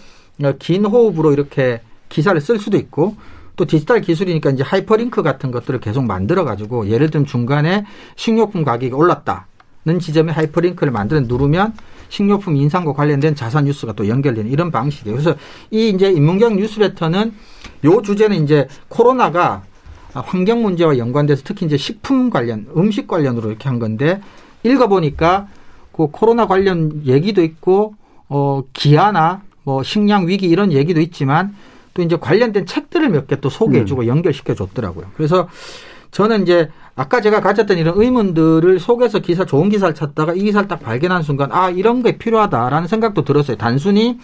[0.59, 3.16] 긴 호흡으로 이렇게 기사를 쓸 수도 있고
[3.57, 7.84] 또 디지털 기술이니까 이제 하이퍼링크 같은 것들을 계속 만들어 가지고 예를 들면 중간에
[8.16, 11.74] 식료품 가격이 올랐다는 지점에 하이퍼링크를 만들어 누르면
[12.09, 15.14] 식료품 인상과 관련된 자산 뉴스가 또 연결되는 이런 방식이에요.
[15.14, 15.36] 그래서
[15.70, 17.34] 이 이제 인문경 뉴스레터는
[17.84, 19.62] 요 주제는 이제 코로나가
[20.14, 24.20] 환경 문제와 연관돼서 특히 이제 식품 관련, 음식 관련으로 이렇게 한 건데
[24.64, 25.48] 읽어보니까
[25.92, 27.94] 그 코로나 관련 얘기도 있고
[28.28, 31.54] 어 기아나 뭐 식량 위기 이런 얘기도 있지만
[31.94, 34.06] 또 이제 관련된 책들을 몇 개 또 소개해주고 음.
[34.06, 35.06] 연결시켜 줬더라고요.
[35.16, 35.48] 그래서
[36.12, 40.80] 저는 이제 아까 제가 가졌던 이런 의문들을 속에서 기사 좋은 기사를 찾다가 이 기사를 딱
[40.80, 43.56] 발견한 순간 아 이런 게 필요하다라는 생각도 들었어요.
[43.56, 44.18] 단순히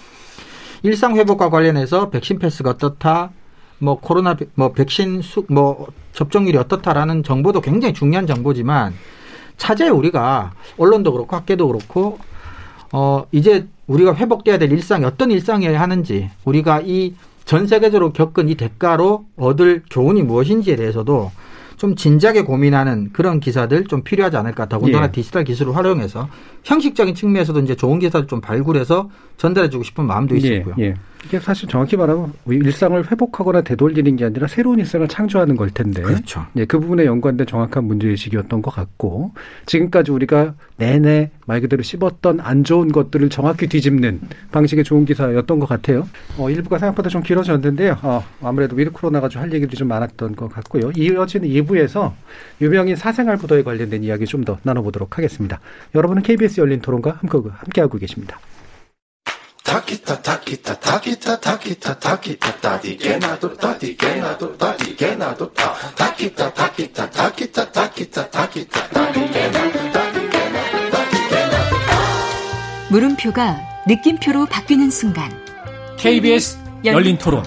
[0.82, 3.30] 일상 회복과 관련해서 백신 패스가 어떻다,
[3.78, 8.94] 뭐 코로나 뭐 백신 수, 뭐 접종률이 어떻다라는 정보도 굉장히 중요한 정보지만
[9.56, 12.18] 차제에 우리가 언론도 그렇고 학계도 그렇고
[12.92, 17.14] 어 이제 우리가 회복돼야 될 일상이 어떤 일상이어야 하는지 우리가 이
[17.46, 21.30] 전 세계적으로 겪은 이 대가로 얻을 교훈이 무엇인지에 대해서도
[21.76, 24.68] 좀 진작에 고민하는 그런 기사들 좀 필요하지 않을까.
[24.68, 25.12] 더군다나 예.
[25.12, 26.28] 디지털 기술을 활용해서
[26.64, 30.74] 형식적인 측면에서도 이제 좋은 기사를 좀 발굴해서 전달해주고 싶은 마음도 예, 있었고요.
[30.78, 30.94] 예, 예.
[31.24, 36.00] 이게 사실 정확히 말하면 일상을 회복하거나 되돌리는 게 아니라 새로운 일상을 창조하는 걸 텐데.
[36.02, 36.46] 그렇죠.
[36.56, 39.32] 예, 그 부분에 연관된 정확한 문제의식이었던 것 같고
[39.66, 44.20] 지금까지 우리가 내내 말 그대로 씹었던 안 좋은 것들을 정확히 뒤집는
[44.52, 46.06] 방식의 좋은 기사였던 것 같아요.
[46.38, 47.96] 어, 일부가 생각보다 좀 길어졌는데요.
[48.02, 50.92] 어, 아무래도 with 코로나 가지고 할 얘기들이 좀 많았던 것 같고요.
[50.94, 52.12] 이어지는 2부에서
[52.60, 55.60] 유명인 사생활 부도에 관련된 이야기 좀 더 나눠보도록 하겠습니다.
[55.94, 58.38] 여러분은 KBS 열린 토론과 함께하고 계십니다.
[59.66, 69.80] Takita takita takita takita takita tadigenado tadigenado tadigenado ta takita takita takita takita takita tadigenado
[69.92, 71.76] tadigenado tadigenado
[72.90, 73.58] 물음표가
[73.88, 75.30] 느낌표로 바뀌는 순간
[75.98, 77.42] KBS 열린 토론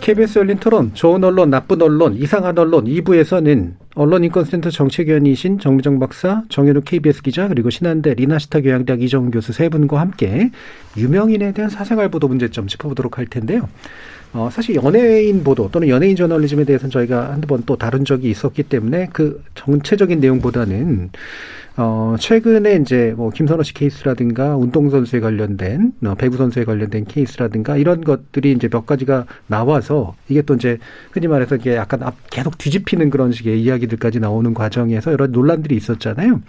[0.00, 6.80] KBS 열린 토론 좋은 언론 나쁜 언론 이상한 언론 2부에서는 언론인권센터 정책위원이신 정미정 박사, 정현우
[6.82, 10.50] KBS 기자, 그리고 신한대 리나시타 교양대학 이정훈 교수 세 분과 함께
[10.96, 13.68] 유명인에 대한 사생활 보도 문제점 짚어보도록 할 텐데요.
[14.34, 18.64] 어, 사실 연예인 보도 또는 연예인 저널리즘에 대해서는 저희가 한두 번 또 다룬 적이 있었기
[18.64, 21.10] 때문에 그 전체적인 내용보다는
[21.76, 28.02] 어, 최근에 이제 뭐 김선호 씨 케이스라든가 운동선수에 관련된, 어, 배구 선수에 관련된 케이스라든가 이런
[28.02, 30.78] 것들이 이제 몇 가지가 나와서 이게 또 이제
[31.12, 36.42] 흔히 말해서 이게 약간 계속 뒤집히는 그런 식의 이야기들까지 나오는 과정에서 여러 논란들이 있었잖아요.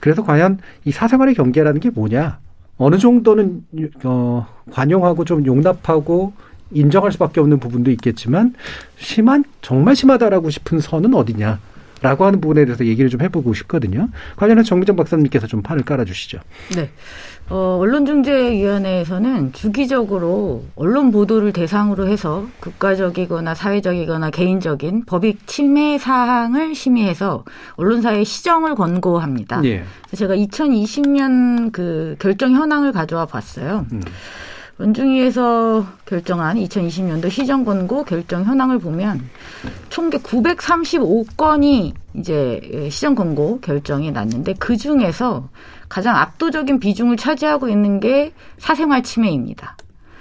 [0.00, 2.38] 그래서 과연 이 사생활의 경계라는 게 뭐냐?
[2.76, 3.62] 어느 정도는,
[4.04, 6.32] 어, 관용하고 좀 용납하고
[6.72, 8.54] 인정할 수밖에 없는 부분도 있겠지만
[8.96, 11.58] 심한, 정말 심하다라고 싶은 선은 어디냐?
[12.02, 14.08] 라고 하는 부분에 대해서 얘기를 좀 해보고 싶거든요.
[14.36, 16.38] 관련해서 정미정 박사님께서 좀 판을 깔아주시죠.
[16.74, 16.90] 네.
[17.50, 27.44] 어, 언론중재위원회에서는 주기적으로 언론 보도를 대상으로 해서 국가적이거나 사회적이거나 개인적인 법익 침해 사항을 심의해서
[27.74, 29.62] 언론사에 시정을 권고합니다.
[29.64, 29.82] 예.
[30.14, 33.84] 제가 2020년 그 결정 현황을 가져와 봤어요.
[33.92, 34.00] 음.
[34.80, 39.28] 원중위에서 결정한 2020년도 시정 권고 결정 현황을 보면
[39.90, 45.48] 총계 935건이 이제 시정 권고 결정이 났는데 그 중에서
[45.88, 49.76] 가장 압도적인 비중을 차지하고 있는 게 사생활 침해입니다.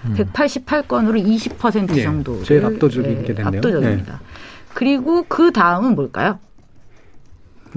[0.06, 0.16] 음.
[0.18, 2.44] 188건으로 20% 네, 정도.
[2.44, 3.60] 제일 압도적인 게 됐네요.
[3.60, 4.12] 압도적입니다.
[4.14, 4.20] 네.
[4.74, 6.40] 그리고 그 다음은 뭘까요?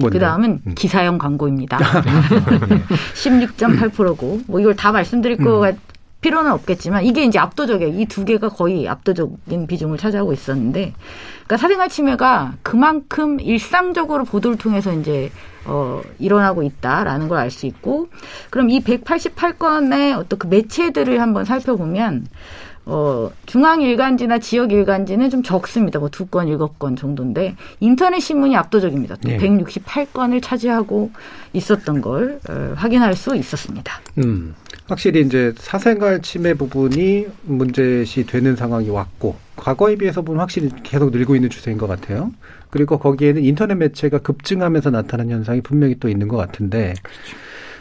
[0.01, 0.75] 그 다음은 음.
[0.75, 1.77] 기사형 광고입니다.
[3.13, 5.45] 16.8%고, 뭐 이걸 다 말씀드릴 음.
[5.45, 5.75] 것 같,
[6.23, 7.99] 필요는 없겠지만 이게 이제 압도적이에요.
[8.01, 10.93] 이 두 개가 거의 압도적인 비중을 차지하고 있었는데,
[11.45, 15.29] 그러니까 사생활 침해가 그만큼 일상적으로 보도를 통해서 이제
[15.65, 18.07] 어, 일어나고 있다라는 걸 알 수 있고,
[18.49, 22.25] 그럼 이 188건의 어떤 그 매체들을 한번 살펴보면,
[22.85, 25.99] 어, 중앙 일간지나 지역 일간지는 좀 적습니다.
[25.99, 29.15] 뭐 두 건, 일곱 건 정도인데 인터넷 신문이 압도적입니다.
[29.15, 29.37] 또 네.
[29.37, 31.11] 168건을 차지하고
[31.53, 33.99] 있었던 걸 어, 확인할 수 있었습니다.
[34.17, 34.55] 음.
[34.87, 41.35] 확실히 이제 사생활 침해 부분이 문제시 되는 상황이 왔고 과거에 비해서 보면 확실히 계속 늘고
[41.35, 42.31] 있는 추세인 것 같아요.
[42.69, 47.37] 그리고 거기에는 인터넷 매체가 급증하면서 나타난 현상이 분명히 또 있는 것 같은데, 그렇죠.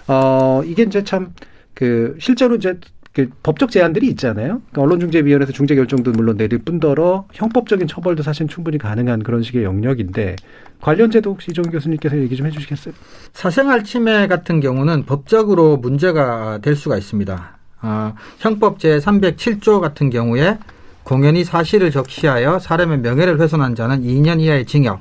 [0.06, 1.32] 어 이게 이제 참
[1.74, 3.01] 그 실제로 이제 그
[3.42, 4.62] 법적 제한들이 있잖아요.
[4.70, 10.36] 그러니까 언론중재위원회에서 중재 결정도 물론 내릴 뿐더러 형법적인 처벌도 사실 충분히 가능한 그런 식의 영역인데
[10.80, 12.94] 관련 제도 혹시 이종 교수님께서 얘기 좀 해주시겠어요?
[13.34, 17.58] 사생활 침해 같은 경우는 법적으로 문제가 될 수가 있습니다.
[17.82, 20.58] 아, 형법 제 307조 같은 경우에
[21.02, 25.00] 공연히 사실을 적시하여 사람의 명예를 훼손한 자는 2년 이하의 징역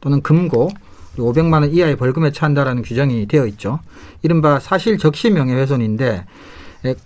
[0.00, 0.68] 또는 금고
[1.16, 3.80] 500만 원 이하의 벌금에 처한다라는 규정이 되어 있죠.
[4.22, 6.24] 이른바 사실 적시 명예훼손인데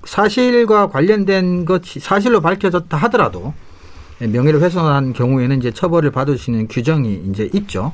[0.04, 3.54] 사실과 관련된 것이 사실로 밝혀졌다 하더라도
[4.20, 7.92] 명예를 훼손한 경우에는 이제 처벌을 받을 수 있는 규정이 이제 있죠.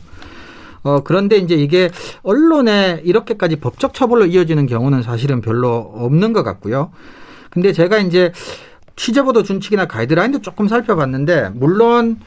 [0.82, 1.90] 어, 그런데 이제 이게
[2.22, 6.90] 언론에 이렇게까지 법적 처벌로 이어지는 경우는 사실은 별로 없는 것 같고요.
[7.50, 8.32] 근데 제가 이제
[8.96, 12.18] 취재보도 준칙이나 가이드라인도 조금 살펴봤는데 물론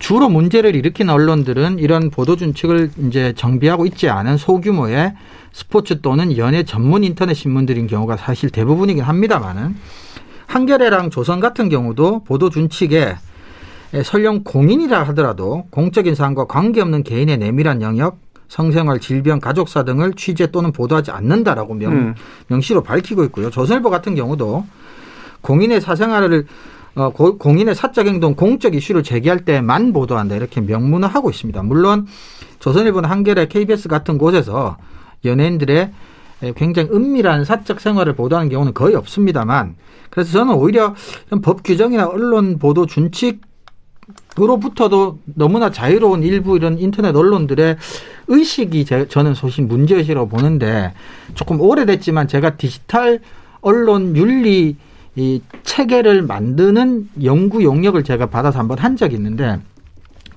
[0.00, 5.14] 주로 문제를 일으킨 언론들은 이런 보도 준칙을 이제 정비하고 있지 않은 소규모의
[5.52, 9.76] 스포츠 또는 연예 전문 인터넷 신문들인 경우가 사실 대부분이긴 합니다만은
[10.46, 13.16] 한겨레랑 조선 같은 경우도 보도 준칙에
[14.02, 20.72] 설령 공인이라 하더라도 공적인 사항과 관계없는 개인의 내밀한 영역, 성생활, 질병, 가족사 등을 취재 또는
[20.72, 22.14] 보도하지 않는다라고 명, 음.
[22.48, 23.50] 명시로 밝히고 있고요.
[23.50, 24.64] 조선일보 같은 경우도
[25.42, 26.46] 공인의 사생활을
[26.94, 31.62] 어, 고, 공인의 사적 행동, 공적 이슈를 제기할 때만 보도한다 이렇게 명문을 하고 있습니다.
[31.62, 32.06] 물론
[32.58, 34.76] 조선일보는 한겨레, KBS 같은 곳에서
[35.24, 35.92] 연예인들의
[36.56, 39.76] 굉장히 은밀한 사적 생활을 보도하는 경우는 거의 없습니다만
[40.08, 40.94] 그래서 저는 오히려
[41.42, 43.42] 법 규정이나 언론 보도 준칙
[44.38, 47.76] 으로부터도 너무나 자유로운 일부 이런 인터넷 언론들의
[48.28, 50.94] 의식이 제, 저는 소신 문제의식이라고 보는데
[51.34, 53.20] 조금 오래됐지만 제가 디지털
[53.60, 54.76] 언론 윤리
[55.16, 59.58] 이 체계를 만드는 연구 용역을 제가 받아서 한번 한 적이 있는데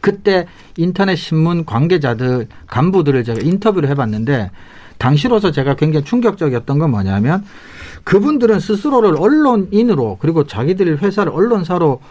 [0.02, 0.48] 그때
[0.78, 4.52] 인터넷 신문 관계자들 간부들을 제가 인터뷰를 해봤는데
[4.98, 7.46] 당시로서 제가 굉장히 충격적이었던 건 뭐냐면
[8.04, 12.02] 그분들은 스스로를 언론인으로 그리고 자기들 회사를 언론사로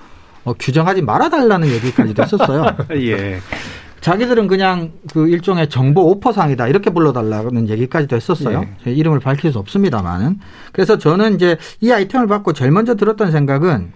[0.45, 2.77] 어, 규정하지 말아달라는 얘기까지도 했었어요.
[2.97, 3.39] 예.
[4.03, 8.63] 자기들은 그냥 그 일종의 정보 오퍼상이다 이렇게 불러달라는 얘기까지도 했었어요.
[8.65, 8.77] 예.
[8.85, 10.41] 제 이름을 밝힐 수 없습니다만은
[10.73, 13.93] 그래서 저는 이제 이 아이템을 받고 제일 먼저 들었던 생각은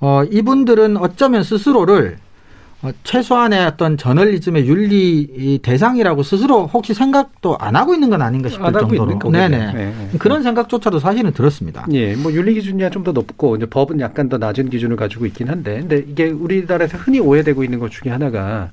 [0.00, 2.25] 어 이분들은 어쩌면 스스로를 어,
[3.02, 9.18] 최소한의 어떤 저널리즘의 윤리 대상이라고 스스로 혹시 생각도 안 하고 있는 건 아닌가 싶을 정도로.
[9.30, 9.48] 네네.
[9.48, 10.18] 네, 네.
[10.18, 11.86] 그런 생각조차도 사실은 들었습니다.
[11.92, 15.80] 예, 뭐 윤리 기준이 좀더 높고 이제 법은 약간 더 낮은 기준을 가지고 있긴 한데,
[15.80, 18.70] 근데 이게 우리나라에서 흔히 오해되고 있는 것 중에 하나가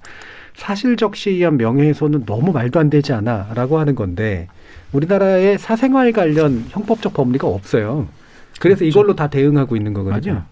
[0.55, 4.47] 사실 적시에 의한 명예훼손은 너무 말도 안 되지 않아라고 하는 건데
[4.91, 8.07] 우리나라에 사생활 관련 형법적 법리가 없어요.
[8.59, 8.85] 그래서 그렇죠.
[8.85, 10.33] 이걸로 다 대응하고 있는 거거든요.
[10.33, 10.45] 맞아.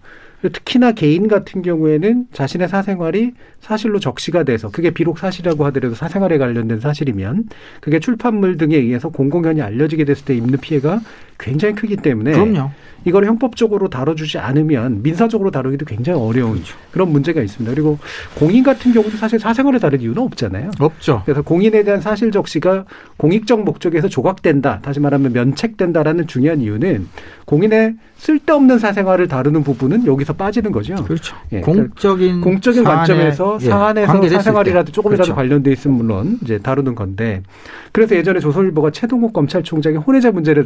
[0.48, 6.80] 특히나 개인 같은 경우에는 자신의 사생활이 사실로 적시가 돼서 그게 비록 사실이라고 하더라도 사생활에 관련된
[6.80, 7.48] 사실이면
[7.80, 11.00] 그게 출판물 등에 의해서 공공연히 알려지게 됐을 때 입는 피해가
[11.38, 12.70] 굉장히 크기 때문에 그럼요.
[13.04, 16.76] 이걸 형법적으로 다뤄주지 않으면 민사적으로 다루기도 굉장히 어려운 그렇죠.
[16.92, 17.72] 그런 문제가 있습니다.
[17.74, 17.98] 그리고
[18.34, 20.70] 공인 같은 경우도 사실 사생활에 다룰 이유는 없잖아요.
[20.78, 21.22] 없죠.
[21.24, 22.84] 그래서 공인에 대한 사실 적시가
[23.16, 24.80] 공익적 목적에서 조각된다.
[24.82, 27.08] 다시 말하면 면책된다라는 중요한 이유는
[27.44, 30.94] 공인의 쓸데없는 사생활을 다루는 부분은 여기서 빠지는 거죠.
[30.94, 31.34] 그렇죠.
[31.50, 35.34] 예, 공적인 공적인 관점에서 예, 사안에서 사생활이라도 조금이라도 그렇죠.
[35.34, 37.42] 관련돼 있으면 물론 이제 다루는 건데
[37.90, 40.62] 그래서 예전에 조선일보가 최동욱 검찰총장의 혼외자 문제를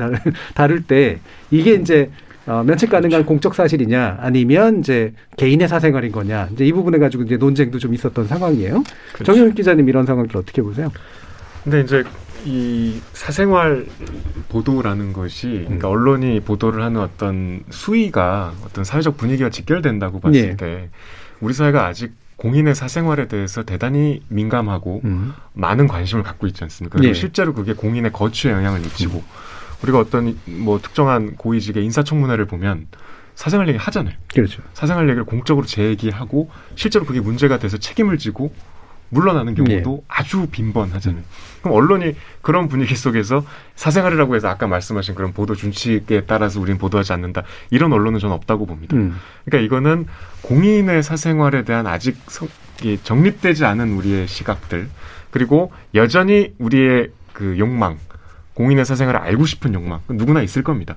[0.57, 1.19] 다룰, 때
[1.51, 2.11] 이게 이제
[2.47, 3.27] 어, 면책 가능한 그렇죠.
[3.27, 8.27] 공적 사실이냐 아니면 이제 개인의 사생활인 거냐 이제 이 부분에 가지고 이제 논쟁도 좀 있었던
[8.27, 8.83] 상황이에요.
[9.13, 9.25] 그렇죠.
[9.25, 10.91] 정영 기자님 이런 상황을 어떻게 보세요?
[11.63, 12.05] 근데 이제
[12.45, 13.87] 이 사생활
[14.49, 15.93] 보도라는 것이 그러니까 음.
[15.93, 20.57] 언론이 보도를 하는 어떤 수위가 어떤 사회적 분위기와 직결된다고 봤을 예.
[20.57, 20.89] 때
[21.41, 25.33] 우리 사회가 아직 공인의 사생활에 대해서 대단히 민감하고 음.
[25.55, 26.99] 많은 관심을 갖고 있지 않습니까?
[26.99, 27.15] 그리고 예.
[27.15, 29.46] 실제로 그게 공인의 거취에 영향을 미치고 음.
[29.83, 32.87] 우리가 어떤 뭐 특정한 고위직의 인사청문회를 보면
[33.35, 34.15] 사생활 얘기 하잖아요.
[34.33, 34.63] 그렇죠.
[34.73, 38.53] 사생활 얘기를 공적으로 제기하고 실제로 그게 문제가 돼서 책임을 지고
[39.09, 40.05] 물러나는 경우도 네.
[40.09, 41.23] 아주 빈번하잖아요.
[41.63, 43.45] 그럼 언론이 그런 분위기 속에서
[43.77, 47.43] 사생활이라고 해서 아까 말씀하신 그런 보도 준칙에 따라서 우리는 보도하지 않는다.
[47.71, 48.97] 이런 언론은 저는 없다고 봅니다.
[48.97, 49.17] 음.
[49.45, 50.07] 그러니까 이거는
[50.43, 52.17] 공인의 사생활에 대한 아직
[53.05, 54.89] 정립되지 않은 우리의 시각들
[55.31, 57.99] 그리고 여전히 우리의 그 욕망
[58.57, 60.97] 공인의 사생활을 알고 싶은 욕망 누구나 있을 겁니다.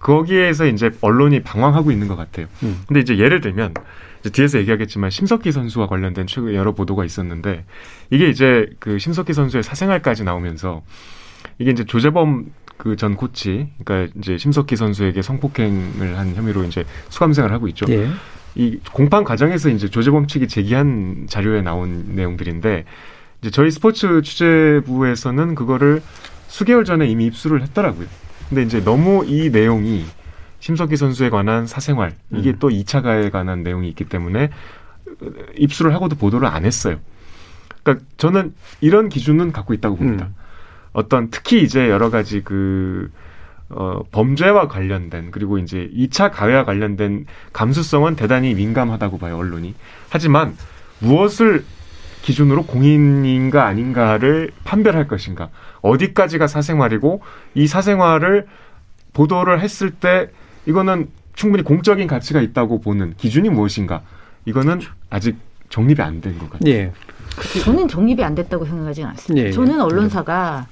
[0.00, 2.46] 거기에서 이제 언론이 방황하고 있는 것 같아요.
[2.62, 2.82] 음.
[2.86, 3.74] 근데 이제 예를 들면
[4.20, 7.64] 이제 뒤에서 얘기하겠지만 심석희 선수와 관련된 최근 여러 보도가 있었는데
[8.10, 10.82] 이게 이제 그 심석희 선수의 사생활까지 나오면서
[11.58, 17.32] 이게 이제 조재범 그 전 코치, 그러니까 이제 심석희 선수에게 성폭행을 한 혐의로 이제 수감
[17.32, 17.86] 생활을 하고 있죠.
[17.88, 18.08] 예.
[18.54, 22.84] 이 공판 과정에서 이제 조재범 측이 제기한 자료에 나온 내용들인데
[23.40, 26.02] 이제 저희 스포츠 취재부에서는 그거를
[26.56, 28.06] 수개월 전에 이미 입수를 했더라고요.
[28.48, 30.06] 근데 이제 너무 이 내용이
[30.60, 32.56] 심석희 선수에 관한 사생활 이게 음.
[32.58, 34.48] 또 2차 가해에 관한 내용이 있기 때문에
[35.58, 36.98] 입수를 하고도 보도를 안 했어요.
[37.82, 40.28] 그러니까 저는 이런 기준은 갖고 있다고 봅니다.
[40.28, 40.34] 음.
[40.94, 43.10] 어떤 특히 이제 여러 가지 그
[43.68, 49.74] 어, 범죄와 관련된 그리고 이제 2차 가해와 관련된 감수성은 대단히 민감하다고 봐요 언론이.
[50.08, 50.56] 하지만
[51.00, 51.66] 무엇을
[52.30, 55.48] 기준으로 공인인가 아닌가를 판별할 것인가.
[55.82, 57.22] 어디까지가 사생활이고
[57.54, 58.46] 이 사생활을
[59.12, 60.28] 보도를 했을 때
[60.66, 61.06] 이거는
[61.36, 64.00] 충분히 공적인 가치가 있다고 보는 기준이 무엇인가.
[64.44, 65.36] 이거는 아직
[65.68, 66.68] 정립이 안 된 것 같아요.
[66.68, 66.92] 예.
[67.62, 69.46] 저는 정립이 안 됐다고 생각하지는 않습니다.
[69.46, 69.52] 예.
[69.52, 70.66] 저는 언론사가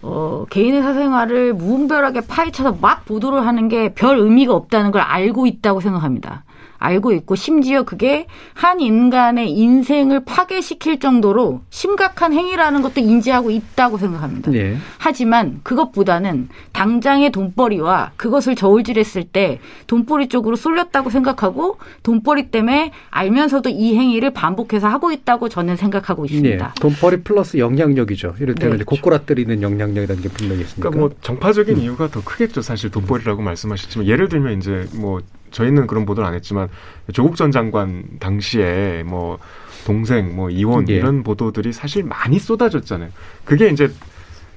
[0.00, 5.80] 어, 개인의 사생활을 무분별하게 파헤쳐서 막 보도를 하는 게 별 의미가 없다는 걸 알고 있다고
[5.80, 6.44] 생각합니다.
[6.84, 14.50] 알고 있고 심지어 그게 한 인간의 인생을 파괴시킬 정도로 심각한 행위라는 것도 인지하고 있다고 생각합니다.
[14.50, 14.76] 네.
[14.98, 23.96] 하지만 그것보다는 당장의 돈벌이와 그것을 저울질했을 때 돈벌이 쪽으로 쏠렸다고 생각하고 돈벌이 때문에 알면서도 이
[23.96, 26.66] 행위를 반복해서 하고 있다고 저는 생각하고 있습니다.
[26.66, 26.80] 네.
[26.80, 28.34] 돈벌이 플러스 영향력이죠.
[28.40, 28.84] 이를테면 네.
[28.84, 30.90] 고꾸라뜨리는 영향력이라는 게 분명히 있습니다.
[30.90, 31.80] 그러니까 뭐 정파적인 음.
[31.80, 32.60] 이유가 더 크겠죠.
[32.60, 35.20] 사실 돈벌이라고 말씀하셨지만 예를 들면 이제 뭐
[35.54, 36.68] 저희는 그런 보도를 안 했지만
[37.12, 39.38] 조국 전 장관 당시에 뭐
[39.86, 40.94] 동생 뭐 이혼 예.
[40.94, 43.10] 이런 보도들이 사실 많이 쏟아졌잖아요.
[43.44, 43.90] 그게 이제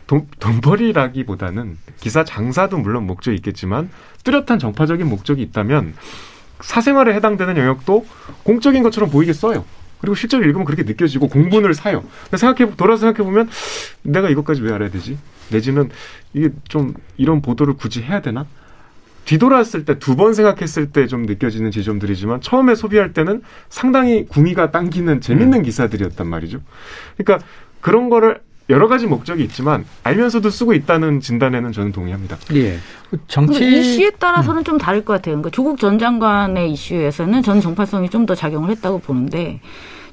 [0.07, 3.89] 돈, 돈벌이라기보다는 기사 장사도 물론 목적이 있겠지만
[4.23, 5.93] 뚜렷한 정파적인 목적이 있다면
[6.61, 8.07] 사생활에 해당되는 영역도
[8.43, 9.65] 공적인 것처럼 보이겠어요.
[9.99, 12.03] 그리고 실제로 읽으면 그렇게 느껴지고 공분을 사요.
[12.35, 13.49] 생각해 돌아서 생각해 보면
[14.01, 15.17] 내가 이것까지 왜 알아야 되지?
[15.49, 15.89] 내지는
[16.33, 18.45] 이게 좀 이런 보도를 굳이 해야 되나?
[19.27, 25.21] 뒤돌았을 때 두 번 생각했을 때 좀 느껴지는 지점들이지만 처음에 소비할 때는 상당히 구미가 당기는
[25.21, 25.63] 재밌는 음.
[25.63, 26.59] 기사들이었단 말이죠.
[27.17, 27.45] 그러니까
[27.81, 32.37] 그런 거를 여러 가지 목적이 있지만 알면서도 쓰고 있다는 진단에는 저는 동의합니다.
[32.55, 32.77] 예.
[33.27, 34.63] 정치 이슈에 따라서는 음.
[34.65, 35.35] 좀 다를 것 같아요.
[35.35, 39.61] 그러니까 조국 전 장관의 이슈에서는 전 정파성이 좀 더 작용을 했다고 보는데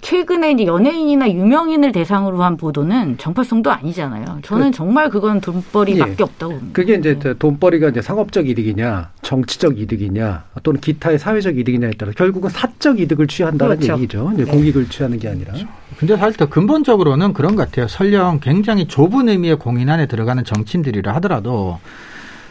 [0.05, 4.41] 최근에 이제 연예인이나 유명인을 대상으로 한 보도는 정파성도 아니잖아요.
[4.43, 6.23] 저는 그, 정말 그건 돈벌이밖에 예.
[6.23, 6.73] 없다고 봅니다.
[6.75, 7.33] 그게 이제 네.
[7.33, 13.77] 돈벌이가 이제 상업적 이득이냐, 정치적 이득이냐, 또는 기타의 사회적 이득이냐에 따라 결국은 사적 이득을 취한다는
[13.77, 13.95] 그렇죠.
[13.95, 14.31] 얘기죠.
[14.35, 14.51] 이제 네.
[14.51, 15.53] 공익을 취하는 게 아니라.
[15.55, 15.69] 그렇죠.
[15.97, 17.89] 근데 사실 더 근본적으로는 그런 것 같아요.
[17.89, 21.79] 설령 굉장히 좁은 의미의 공인 안에 들어가는 정치인들이라 하더라도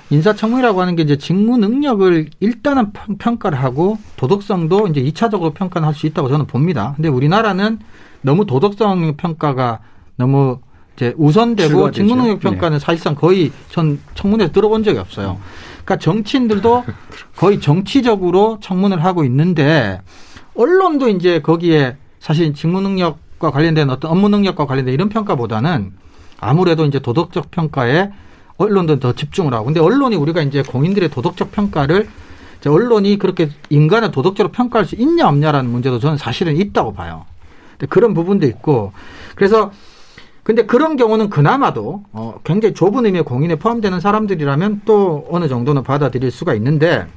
[0.10, 6.08] 인사청문이라고 하는 게 이제 직무 능력을 일단은 평가를 하고 도덕성도 이제 이차적으로 평가를 할 수
[6.08, 6.94] 있다고 저는 봅니다.
[6.96, 7.80] 근데 우리나라는
[8.22, 9.80] 너무 도덕성 평가가
[10.16, 10.60] 너무
[10.96, 12.80] 이제 우선되고 직무 능력 평가는 네.
[12.80, 15.40] 사실상 거의 전 청문회에서 들어본 적이 없어요.
[15.84, 16.84] 그러니까 정치인들도
[17.36, 20.02] 거의 정치적으로 청문을 하고 있는데
[20.56, 25.92] 언론도 이제 거기에 사실 직무 능력과 관련된 어떤 업무 능력과 관련된 이런 평가보다는
[26.40, 28.12] 아무래도 이제 도덕적 평가에
[28.64, 29.66] 언론도 더 집중을 하고.
[29.66, 32.08] 근데 언론이 우리가 이제 공인들의 도덕적 평가를
[32.66, 37.26] 언론이 그렇게 인간을 도덕적으로 평가할 수 있냐 없냐라는 문제도 저는 사실은 있다고 봐요.
[37.72, 38.94] 근데 그런 부분도 있고
[39.36, 39.72] 그래서
[40.44, 46.32] 근데 그런 경우는 그나마도 어 굉장히 좁은 의미의 공인에 포함되는 사람들이라면 또 어느 정도는 받아들일
[46.32, 47.08] 수가 있는데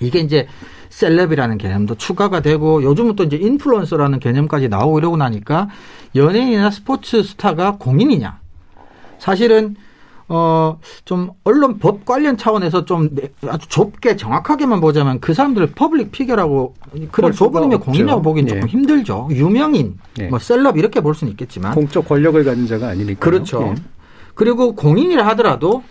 [0.00, 0.46] 이게 이제
[0.90, 5.68] 셀럽이라는 개념도 추가가 되고 요즘은 또 이제 인플루언서라는 개념까지 나오고 이러고 나니까
[6.14, 8.38] 연예인이나 스포츠 스타가 공인이냐
[9.18, 9.74] 사실은
[10.28, 13.10] 어, 좀 언론 법 관련 차원에서 좀
[13.46, 16.74] 아주 좁게 정확하게만 보자면 그 사람들을 public figure라고
[17.10, 18.54] 그런 좁은 의미의 공인이라고 보기는 네.
[18.54, 19.28] 조금 힘들죠.
[19.32, 20.28] 유명인, 네.
[20.28, 23.60] 뭐 셀럽 이렇게 볼 수는 있겠지만 공적 권력을 가진 자가 아니니까 그렇죠.
[23.60, 23.74] 네.
[24.34, 25.82] 그리고 공인이라 하더라도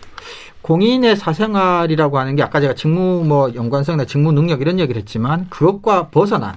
[0.62, 6.08] 공인의 사생활이라고 하는 게 아까 제가 직무 뭐 연관성이나 직무 능력 이런 얘기를 했지만 그것과
[6.08, 6.54] 벗어난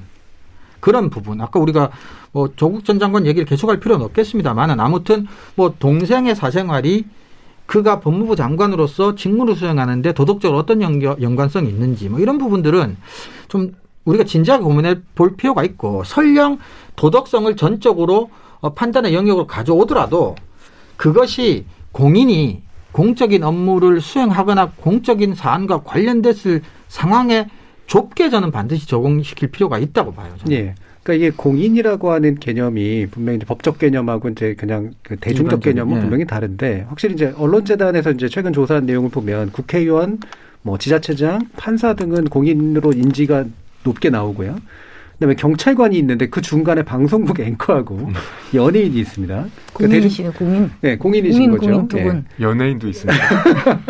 [0.80, 1.42] 그런 부분.
[1.42, 1.90] 아까 우리가
[2.32, 7.06] 뭐 조국 전 장관 얘기를 계속할 필요는 없겠습니다만은 아무튼 뭐 동생의 사생활이
[7.68, 12.98] 그가 법무부 장관으로서 직무를 수행하는데 도덕적으로 어떤 연관성이 있는지 뭐 이런 부분들은
[13.50, 13.74] 좀
[14.06, 16.60] 우리가 진지하게 고민해 볼 필요가 있고 설령
[16.96, 20.36] 도덕성을 전적으로 어, 판단의 영역으로 가져오더라도
[20.96, 22.64] 그것이 공인이
[22.94, 27.48] 공적인 업무를 수행하거나 공적인 사안과 관련됐을 상황에
[27.86, 30.34] 좁게 저는 반드시 적용시킬 필요가 있다고 봐요.
[30.38, 30.58] 저는.
[30.58, 30.76] 예.
[31.08, 36.02] 그러니까 이게 공인이라고 하는 개념이 분명히 이제 법적 개념하고 이제 그냥 그 대중적 개념은 네.
[36.02, 40.20] 분명히 다른데 확실히 이제 언론재단에서 이제 최근 조사한 내용을 보면 국회의원
[40.64, 43.46] 뭐 지자체장, 판사 등은 공인으로 인지가
[43.86, 44.58] 높게 나오고요.
[45.18, 48.14] 그다음에 경찰관이 있는데 그 중간에 방송국 앵커하고 음.
[48.54, 49.46] 연예인이 있습니다.
[49.74, 50.72] 그러니까 공인이시네 공인.
[50.82, 51.72] 네, 공인이신 공인, 거죠.
[51.72, 52.26] 공인 두 분.
[52.38, 52.46] 네.
[52.46, 53.24] 연예인도 있습니다.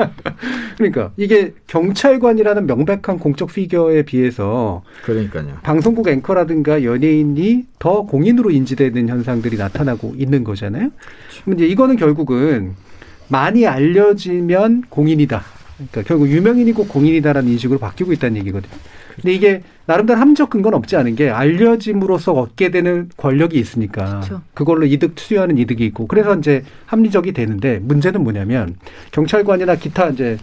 [0.78, 5.57] 그러니까 이게 경찰관이라는 명백한 공적 피겨에 비해서 그러니까요.
[5.63, 10.91] 방송국 앵커라든가 연예인이 더 공인으로 인지되는 현상들이 나타나고 있는 거잖아요.
[11.53, 12.75] 이제 이거는 결국은
[13.28, 15.43] 많이 알려지면 공인이다.
[15.75, 18.71] 그러니까 결국 유명인이고 공인이다라는 인식으로 바뀌고 있다는 얘기거든요.
[19.22, 24.41] 근데 이게 나름대로 함적 근거는 없지 않은 게 알려짐으로써 얻게 되는 권력이 있으니까 그렇죠.
[24.53, 28.76] 그걸로 이득 투여하는 이득이 있고 그래서 이제 합리적이 되는데 문제는 뭐냐면
[29.11, 30.38] 경찰관이나 기타 이제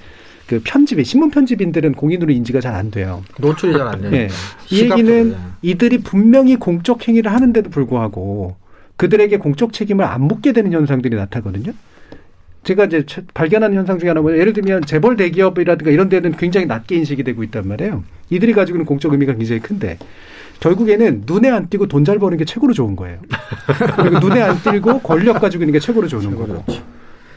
[0.46, 3.22] 그 편집이 신문 편집인들은 공인으로 인지가 잘 안 돼요.
[3.38, 4.10] 노출이 잘 안 돼요.
[4.10, 4.28] 네.
[4.70, 8.56] 이 얘기는 이들이 분명히 공적 행위를 하는데도 불구하고
[8.96, 11.72] 그들에게 공적 책임을 안 묻게 되는 현상들이 나타거든요.
[12.64, 13.04] 제가 이제
[13.34, 17.68] 발견한 현상 중에 하나는 예를 들면 재벌 대기업이라든가 이런 데는 굉장히 낮게 인식이 되고 있단
[17.68, 18.02] 말이에요.
[18.30, 19.98] 이들이 가지고 있는 공적 의미가 굉장히 큰데
[20.60, 23.18] 결국에는 눈에 안 띄고 돈 잘 버는 게 최고로 좋은 거예요.
[23.96, 26.64] 그리고 눈에 안 띄고 권력 가지고 있는 게 최고로 좋은 거고.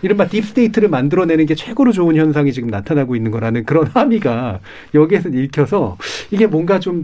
[0.02, 4.60] 이른바 deep state를 만들어내는 게 최고로 좋은 현상이 지금 나타나고 있는 거라는 그런 함의가
[4.94, 5.98] 여기에서 읽혀서
[6.32, 7.04] 이게 뭔가 좀,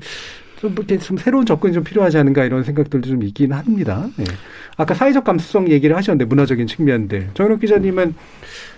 [0.64, 4.08] 좀 이렇게 좀 새로운 접근이 좀 필요하지 않은가 이런 생각들도 좀 있긴 합니다.
[4.16, 4.24] 네.
[4.78, 7.32] 아까 사회적 감수성 얘기를 하셨는데 문화적인 측면들.
[7.34, 8.16] 정현욱 기자님은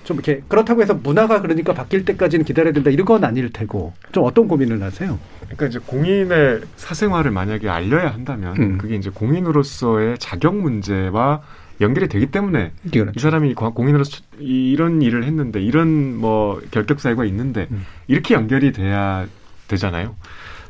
[0.04, 4.24] 좀 이렇게 그렇다고 해서 문화가 그러니까 바뀔 때까지는 기다려야 된다 이런 건 아닐 테고 좀
[4.24, 5.20] 어떤 고민을 하세요?
[5.42, 8.78] 그러니까 이제 공인의 사생활을 만약에 알려야 한다면 음.
[8.80, 11.44] 그게 이제 공인으로서의 자격 문제와
[11.82, 13.12] 연결이 되기 때문에 그렇죠.
[13.16, 17.86] 이 사람이 공인으로서 이런 일을 했는데 이런 뭐 결격 사유가 있는데 음.
[18.08, 19.28] 이렇게 연결이 돼야
[19.68, 20.16] 되잖아요.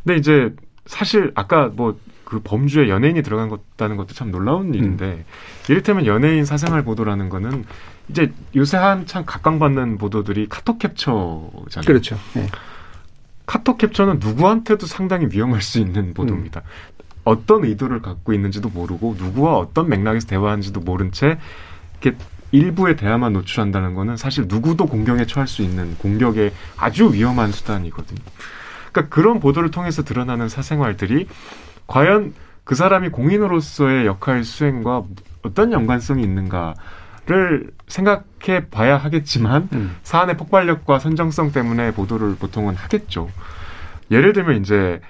[0.03, 0.53] 근데 이제
[0.85, 4.75] 사실 아까 뭐 그 범주에 연예인이 들어간 것다는 것도 참 놀라운 음.
[4.75, 5.23] 일인데 음.
[5.69, 7.63] 이를테면 연예인 사생활 보도라는 거는
[8.09, 11.85] 이제 요새 한참 각광받는 보도들이 카톡 캡처잖아요.
[11.85, 12.17] 그렇죠.
[12.33, 12.47] 네.
[13.45, 16.61] 카톡 캡처는 누구한테도 상당히 위험할 수 있는 보도입니다.
[16.61, 17.05] 음.
[17.23, 21.37] 어떤 의도를 갖고 있는지도 모르고 누구와 어떤 맥락에서 대화하는지도 모른 채
[22.01, 22.17] 이렇게
[22.51, 28.19] 일부의 대화만 노출한다는 거는 사실 누구도 공경에 처할 수 있는 공격의 아주 위험한 수단이거든요.
[28.95, 31.27] 그러니까 그런 보도를 통해서 드러나는 사생활들이
[31.85, 32.33] 과연
[32.63, 35.03] 그 사람이 공인으로서의 역할 수행과
[35.43, 39.97] 어떤 연관성이 있는가를 생각해 봐야 하겠지만 음.
[40.03, 43.29] 사안의 폭발력과 선정성 때문에 보도를 보통은 하겠죠.
[44.09, 45.01] 예를 들면 이제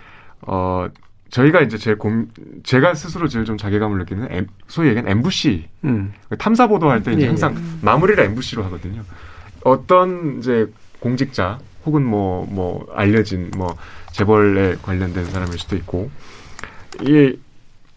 [0.42, 0.88] 어
[1.30, 2.26] 저희가 이제 제일 고
[2.64, 6.14] 제가 스스로 제일 좀 자괴감을 느끼는 엠, 소위 얘기하는 엠부시 음.
[6.40, 7.60] 탐사 보도할 때 이제 예, 항상 예.
[7.82, 9.04] 마무리를 엠부시로 하거든요.
[9.64, 13.76] 어떤 이제 공직자 혹은 뭐뭐 뭐 알려진 뭐
[14.12, 16.10] 재벌에 관련된 사람일 수도 있고
[17.02, 17.38] 이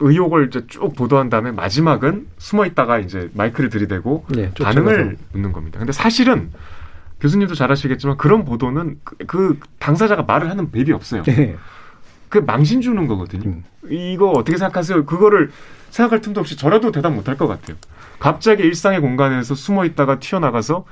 [0.00, 5.78] 의혹을 이제 쭉 보도한 다음에 마지막은 숨어 있다가 이제 마이크를 들이대고 네, 반응을 묻는 겁니다.
[5.78, 6.50] 근데 사실은
[7.20, 11.24] 교수님도 잘 아시겠지만 그런 보도는 그, 그 당사자가 말을 하는 법이 없어요.
[11.24, 11.56] 네.
[12.28, 13.48] 그 망신 주는 거거든요.
[13.48, 13.64] 음.
[13.88, 15.04] 이거 어떻게 생각하세요?
[15.06, 15.50] 그거를
[15.90, 17.76] 생각할 틈도 없이 저라도 대답 못할 것 같아요.
[18.20, 20.84] 갑자기 일상의 공간에서 숨어 있다가 튀어나가서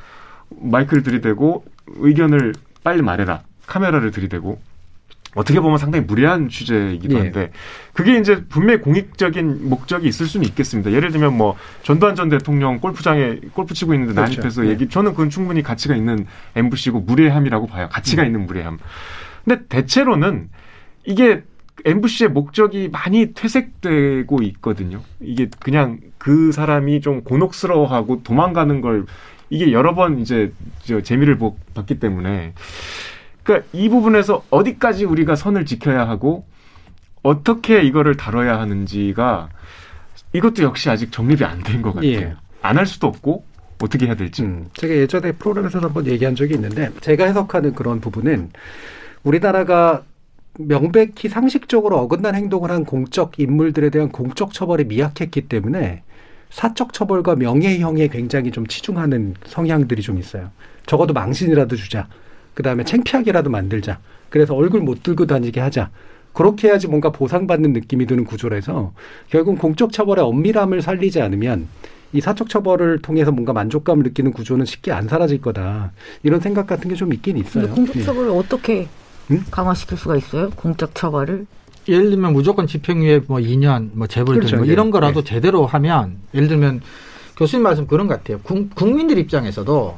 [0.49, 1.65] 마이크를 들이대고
[1.99, 2.55] 의견을
[2.87, 3.41] 빨리 말해라.
[3.67, 4.61] 카메라를 들이대고
[5.35, 7.21] 어떻게 보면 상당히 무례한 취재이기도 예.
[7.21, 7.51] 한데 예.
[7.93, 10.93] 그게 이제 분명히 공익적인 목적이 있을 수는 있겠습니다.
[10.93, 14.31] 예를 들면 뭐 전두환 전 대통령 골프장에 골프 치고 있는데 그렇죠.
[14.31, 14.71] 난입해서 예.
[14.71, 17.89] 얘기 저는 그건 충분히 가치가 있는 MBC고 무례함이라고 봐요.
[17.91, 18.27] 가치가 음.
[18.27, 18.79] 있는 무례함.
[19.45, 20.49] 근데 대체로는
[21.07, 21.43] 이게
[21.85, 25.03] MBC의 목적이 많이 퇴색되고 있거든요.
[25.21, 29.07] 이게 그냥 그 사람이 좀 곤혹스러워하고 도망가는 걸
[29.51, 30.53] 이게 여러 번 이제
[30.85, 31.39] 저 재미를
[31.75, 32.55] 봤기 때문에
[33.43, 36.47] 그러니까 이 부분에서 어디까지 우리가 선을 지켜야 하고
[37.23, 39.49] 어떻게 이거를 다뤄야 하는지가
[40.33, 42.11] 이것도 역시 아직 정립이 안 된 것 같아요.
[42.11, 42.35] 예.
[42.63, 43.45] 안할 수도 없고
[43.81, 44.43] 어떻게 해야 될지.
[44.43, 48.51] 음, 제가 예전에 프로그램에서 한번 얘기한 적이 있는데 제가 해석하는 그런 부분은
[49.23, 50.03] 우리나라가
[50.59, 56.03] 명백히 상식적으로 어긋난 행동을 한 공적 인물들에 대한 공적 처벌이 미약했기 때문에
[56.51, 60.51] 사적 처벌과 명예형에 굉장히 좀 치중하는 성향들이 좀 있어요.
[60.87, 62.09] 적어도 망신이라도 주자.
[62.55, 63.99] 그 다음에 창피하게라도 만들자.
[64.31, 65.91] 그래서 얼굴 못 들고 다니게 하자.
[66.33, 68.93] 그렇게 해야지 뭔가 보상받는 느낌이 드는 구조라서
[69.29, 71.67] 결국 공적 처벌의 엄밀함을 살리지 않으면
[72.13, 75.93] 이 사적 처벌을 통해서 뭔가 만족감을 느끼는 구조는 쉽게 안 사라질 거다.
[76.23, 77.69] 이런 생각 같은 게 좀 있긴 있어요.
[77.71, 78.39] 공적 처벌을 네.
[78.39, 78.89] 어떻게
[79.31, 79.45] 음?
[79.51, 80.51] 강화시킬 수가 있어요?
[80.51, 81.47] 공적 처벌을?
[81.89, 84.57] 예를 들면 무조건 집행유예 뭐 2년 뭐 재벌 그렇죠.
[84.57, 85.25] 뭐 이런 거라도 네.
[85.35, 86.81] 제대로 하면 예를 들면
[87.37, 88.39] 교수님 말씀 그런 것 같아요.
[88.75, 89.97] 국민들 입장에서도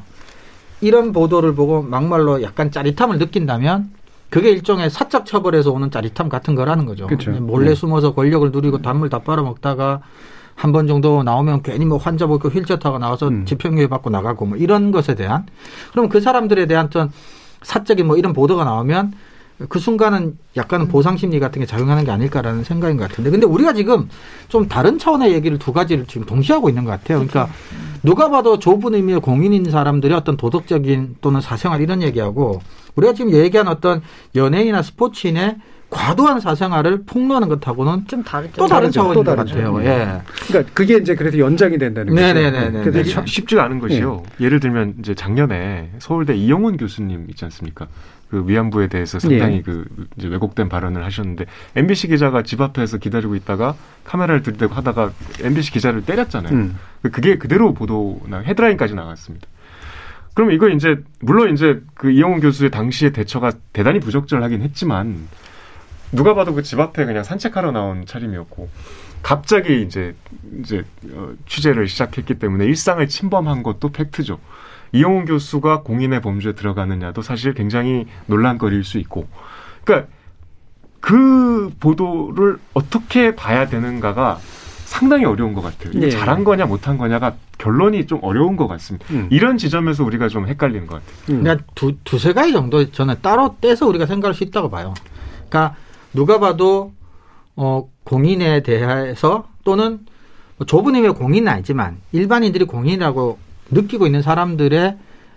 [0.80, 3.90] 이런 보도를 보고 막말로 약간 짜릿함을 느낀다면
[4.30, 7.06] 그게 일종의 사적 처벌에서 오는 짜릿함 같은 거라는 거죠.
[7.06, 7.30] 그렇죠.
[7.32, 7.74] 몰래 네.
[7.74, 10.00] 숨어서 권력을 누리고 단물 다 빨아먹다가
[10.54, 13.44] 한 번 정도 나오면 괜히 뭐 환자 보고 휠체어 타고 나와서 음.
[13.46, 15.46] 집행유예 받고 나가고 뭐 이런 것에 대한
[15.92, 17.12] 그럼 그 사람들에 대한 어떤
[17.62, 19.12] 사적인 뭐 이런 보도가 나오면
[19.68, 20.88] 그 순간은 약간은 음.
[20.88, 24.08] 보상 심리 같은 게 작용하는 게 아닐까라는 생각인 것 같은데 근데 우리가 지금
[24.48, 27.18] 좀 다른 차원의 얘기를 두 가지를 지금 동시에 하고 있는 것 같아요.
[27.18, 27.48] 그러니까
[28.02, 32.60] 누가 봐도 좁은 의미의 공인인 사람들이 어떤 도덕적인 또는 사생활 이런 얘기하고
[32.94, 34.02] 우리가 지금 얘기한 어떤
[34.34, 35.56] 연예인이나 스포츠인의
[35.90, 38.56] 과도한 사생활을 폭로하는 것하고는 좀 다르죠.
[38.56, 39.82] 또 다른 차원인 것 같아요.
[39.82, 40.20] 예.
[40.46, 42.20] 그러니까 그게 이제 그래서 연장이 된다는 거죠.
[42.20, 42.82] 네네네.
[42.84, 44.22] 그래서 쉽지가 않은 것이요.
[44.40, 44.44] 예.
[44.44, 47.86] 예를 들면 이제 작년에 서울대 이영훈 교수님 있지 않습니까?
[48.30, 49.62] 그 위안부에 대해서 상당히 예.
[49.62, 49.86] 그
[50.18, 53.74] 이제 왜곡된 발언을 하셨는데 MBC 기자가 집 앞에서 기다리고 있다가
[54.04, 56.52] 카메라를 들이대고 하다가 MBC 기자를 때렸잖아요.
[56.52, 56.78] 음.
[57.00, 59.46] 그게 그대로 보도 나 헤드라인까지 나갔습니다.
[60.34, 65.26] 그럼 이거 이제 물론 이제 그 이영훈 교수의 당시의 대처가 대단히 부적절하긴 했지만
[66.12, 68.68] 누가 봐도 그 집 앞에 그냥 산책하러 나온 차림이었고
[69.22, 70.14] 갑자기 이제
[70.60, 74.38] 이제 어, 취재를 시작했기 때문에 일상을 침범한 것도 팩트죠.
[74.92, 79.28] 이영훈 교수가 공인의 범죄에 들어가느냐도 사실 굉장히 논란거리일 수 있고,
[79.84, 80.08] 그러니까
[81.00, 84.38] 그 보도를 어떻게 봐야 되는가가
[84.84, 85.92] 상당히 어려운 것 같아요.
[85.94, 86.08] 네.
[86.10, 89.04] 잘한 거냐 못한 거냐가 결론이 좀 어려운 것 같습니다.
[89.10, 89.28] 음.
[89.30, 91.36] 이런 지점에서 우리가 좀 헷갈리는 것 같아요.
[91.36, 91.42] 음.
[91.42, 94.94] 그러니까 두, 두세 가지 정도 저는 따로 떼서 우리가 생각할 수 있다고 봐요.
[95.50, 95.76] 그러니까
[96.12, 96.92] 누가 봐도
[97.56, 100.00] 어, 공인에 대해서 또는
[100.56, 103.38] 뭐 좁은 의미의 공인은 아니지만 일반인들이 공인이라고
[103.70, 104.96] 느끼고 있는 사람들의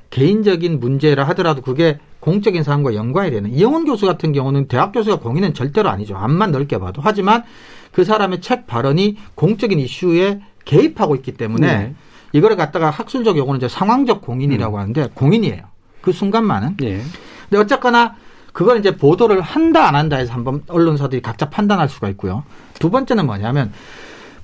[0.09, 5.53] 개인적인 문제라 하더라도 그게 공적인 사람과 연관이 되는 이영훈 교수 같은 경우는 대학 교수가 공인은
[5.53, 6.15] 절대로 아니죠.
[6.15, 7.01] 암만 넓게 봐도.
[7.03, 7.43] 하지만
[7.91, 11.95] 그 사람의 책 발언이 공적인 이슈에 개입하고 있기 때문에 네.
[12.33, 14.79] 이거를 갖다가 학술적 용어는 이제 상황적 공인이라고 음.
[14.79, 15.63] 하는데 공인이에요.
[16.01, 16.77] 그 순간만은.
[16.77, 17.01] 네.
[17.49, 18.15] 근데 어쨌거나
[18.53, 22.43] 그걸 이제 보도를 한다 안 한다 해서 한번 언론사들이 각자 판단할 수가 있고요.
[22.79, 23.71] 두 번째는 뭐냐면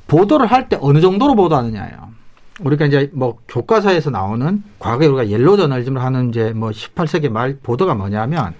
[0.08, 2.08] 보도를 할 때 어느 정도로 보도하느냐예요.
[2.62, 7.93] 우리가 이제 뭐 교과서에서 나오는 과거에 우리가 옐로 저널즘을 하는 이제 뭐 18세기 말 보도가
[7.93, 8.53] 뭐냐면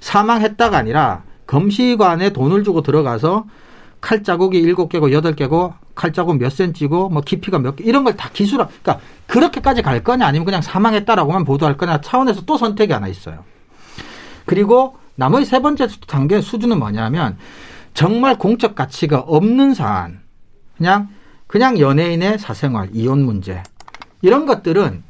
[0.00, 3.44] 사망했다가 아니라 검시관에 돈을 주고 들어가서
[4.00, 8.04] 칼 자국이 일곱 개고 여덟 개고 칼 자국 몇 센치고 뭐 깊이가 몇 개 이런
[8.04, 12.92] 걸 다 기술화 그러니까 그렇게까지 갈 거냐 아니면 그냥 사망했다라고만 보도할 거냐 차원에서 또 선택이
[12.92, 13.44] 하나 있어요.
[14.46, 17.36] 그리고 나머지 세 번째 단계 수준은 뭐냐면
[17.94, 20.20] 정말 공적 가치가 없는 사안
[20.76, 21.08] 그냥
[21.46, 23.62] 그냥 연예인의 사생활, 이혼 문제
[24.22, 25.02] 이런 것들은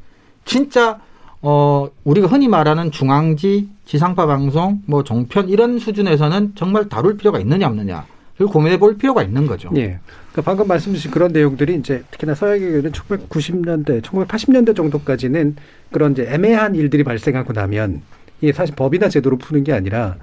[0.44, 0.98] 진짜
[1.42, 7.66] 어 우리가 흔히 말하는 중앙지, 지상파 방송, 뭐 종편 이런 수준에서는 정말 다룰 필요가 있느냐
[7.66, 8.04] 없느냐
[8.40, 9.68] 를 고민해 볼 필요가 있는 거죠.
[9.76, 10.00] 예.
[10.32, 15.56] 그러니까 방금 말씀 주신 그런 내용들이 이제 특히나 서양의 경우는 1990년대, 1980년대 정도까지는
[15.92, 18.00] 그런 이제 애매한 일들이 발생하고 나면
[18.40, 20.16] 이게 사실 법이나 제도로 푸는 게 아니라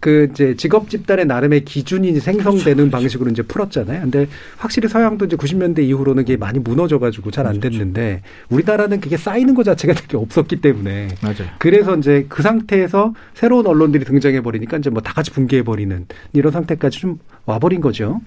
[0.00, 2.90] 그 이제 직업 집단의 나름의 기준이 생성되는 그렇죠, 그렇죠.
[2.90, 4.00] 방식으로 이제 풀었잖아요.
[4.02, 9.16] 근데 확실히 서양도 이제 90년대 이후로는 그게 많이 무너져 가지고 잘 안 됐는데 우리나라는 그게
[9.16, 11.48] 쌓이는 것 자체가 되게 없었기 때문에 맞아요.
[11.58, 16.52] 그래서 이제 그 상태에서 새로운 언론들이 등장해 버리니까 이제 뭐 다 같이 붕괴해 버리는 이런
[16.52, 18.20] 상태까지 좀 와버린 거죠.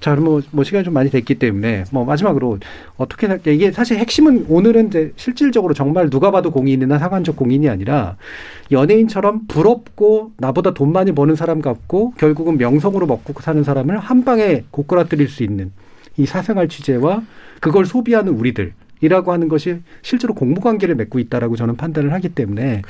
[0.00, 2.58] 자, 그럼 뭐, 뭐 시간이 좀 많이 됐기 때문에 뭐 마지막으로
[2.96, 8.16] 어떻게 이게 사실 핵심은 오늘은 이제 실질적으로 정말 누가 봐도 공인이나 상관적 공인이 아니라
[8.70, 14.64] 연예인처럼 부럽고 나보다 돈 많이 버는 사람 같고 결국은 명성으로 먹고 사는 사람을 한 방에
[14.70, 15.72] 고꾸라뜨릴 수 있는
[16.16, 17.22] 이 사생활 취재와
[17.60, 18.74] 그걸 소비하는 우리들
[19.04, 22.82] 이라고 하는 것이 실제로 공무 관계를 맺고 있다라고 저는 판단을 하기 때문에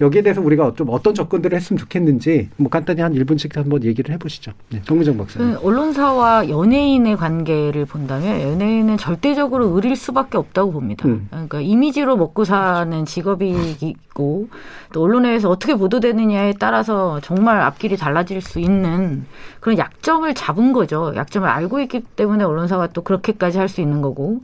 [0.00, 4.52] 여기에 대해서 우리가 좀 어떤 접근들을 했으면 좋겠는지 뭐 간단히 한 1분씩 한번 얘기를 해보시죠.
[4.70, 5.52] 네, 정무정 박사님.
[5.54, 11.08] 그 언론사와 연예인의 관계를 본다면 연예인은 절대적으로 의릴 수밖에 없다고 봅니다.
[11.08, 11.26] 음.
[11.30, 14.48] 그러니까 이미지로 먹고 사는 직업이고
[14.92, 19.26] 또 언론에서 어떻게 보도되느냐에 따라서 정말 앞길이 달라질 수 있는
[19.60, 21.12] 그런 약점을 잡은 거죠.
[21.16, 24.42] 약점을 알고 있기 때문에 언론사가 또 그렇게까지 할 수 있는 거고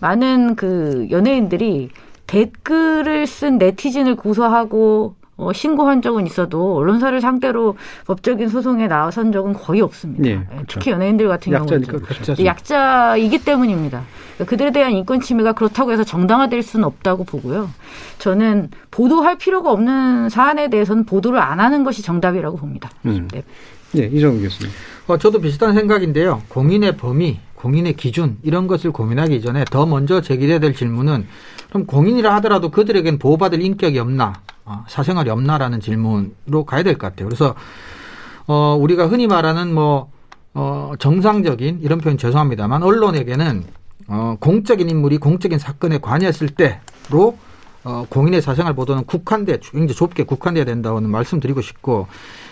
[0.00, 1.90] 많은 그 연예인들이
[2.26, 7.76] 댓글을 쓴 네티즌을 고소하고 어, 신고한 적은 있어도 언론사를 상대로
[8.06, 10.22] 법적인 소송에 나선 적은 거의 없습니다.
[10.22, 10.64] 네, 그렇죠.
[10.68, 12.44] 특히 연예인들 같은 약자니까 경우는 그렇죠.
[12.44, 14.04] 약자이기 때문입니다.
[14.34, 17.68] 그러니까 그들에 대한 인권 침해가 그렇다고 해서 정당화될 수는 없다고 보고요.
[18.18, 22.90] 저는 보도할 필요가 없는 사안에 대해서는 보도를 안 하는 것이 정답이라고 봅니다.
[23.06, 23.28] 음.
[23.32, 23.42] 네.
[23.92, 24.72] 네, 이정우 교수님.
[25.08, 26.42] 어, 저도 비슷한 생각인데요.
[26.48, 31.26] 공인의 범위, 공인의 기준 이런 것을 고민하기 전에 더 먼저 제기돼야 될 질문은
[31.70, 34.34] 그럼 공인이라 하더라도 그들에겐 보호받을 인격이 없나,
[34.66, 37.26] 어, 사생활이 없나라는 질문으로 가야 될 것 같아요.
[37.26, 37.54] 그래서
[38.46, 40.10] 어, 우리가 흔히 말하는 뭐
[40.52, 43.64] 어, 정상적인 이런 표현 죄송합니다만 언론에게는
[44.08, 47.38] 어, 공적인 인물이 공적인 사건에 관여했을 때로
[47.82, 52.08] 어, 공인의 사생활 보도는 국한돼 굉장히 좁게 국한돼야 된다고는 말씀드리고 싶고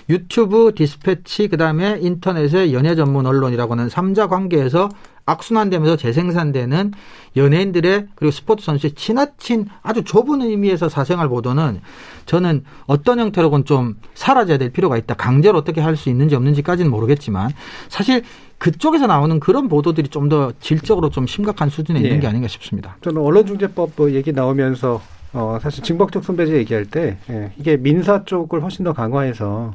[0.08, 4.88] 유튜브, 디스패치, 그 다음에 인터넷의 연예 전문 언론이라고는 삼자 관계에서
[5.24, 6.92] 악순환되면서 재생산되는
[7.36, 11.80] 연예인들의 그리고 스포츠 선수의 지나친 아주 좁은 의미에서 사생활 보도는
[12.26, 15.14] 저는 어떤 형태로건 좀 사라져야 될 필요가 있다.
[15.14, 17.50] 강제로 어떻게 할 수 있는지 없는지까지는 모르겠지만
[17.88, 18.22] 사실
[18.58, 22.20] 그쪽에서 나오는 그런 보도들이 좀 더 질적으로 좀 심각한 수준에 있는 예.
[22.20, 22.96] 게 아닌가 싶습니다.
[23.02, 25.00] 저는 언론중재법 뭐 얘기 나오면서
[25.34, 29.74] 어, 사실 징벌적 손배제 얘기할 때 예, 이게 민사 쪽을 훨씬 더 강화해서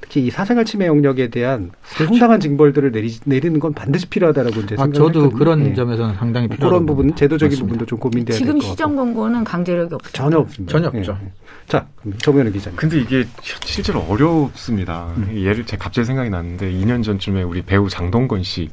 [0.00, 2.06] 특히 이 사생활 침해 영역에 대한 그렇죠.
[2.14, 5.74] 상당한 징벌들을 내리, 내리는 건 반드시 필요하다라고 이제 아, 저도 그런 네.
[5.74, 6.66] 점에서는 상당히 필요하다.
[6.68, 7.64] 그런 부분 제도적인 맞습니다.
[7.66, 8.60] 부분도 좀 고민돼야 될것 같고.
[8.60, 10.10] 지금 시정 권고는 강제력이 없죠.
[10.12, 10.72] 전혀 없습니다.
[10.72, 11.18] 전혀 없죠.
[11.22, 11.32] 네.
[11.68, 11.86] 자,
[12.18, 12.76] 정현우 기자님.
[12.76, 13.26] 근데 이게
[13.64, 15.12] 실제로 어렵습니다.
[15.16, 15.32] 음.
[15.36, 18.70] 예를 제 갑자기 생각이 났는데 2년 전쯤에 우리 배우 장동건 씨,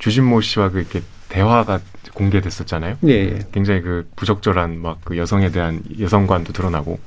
[0.00, 1.80] 주진모 씨와 그 이렇게 대화가
[2.12, 2.98] 공개됐었잖아요.
[3.06, 3.38] 예, 예.
[3.52, 6.98] 굉장히 그 부적절한 막 그 여성에 대한 여성관도 드러나고.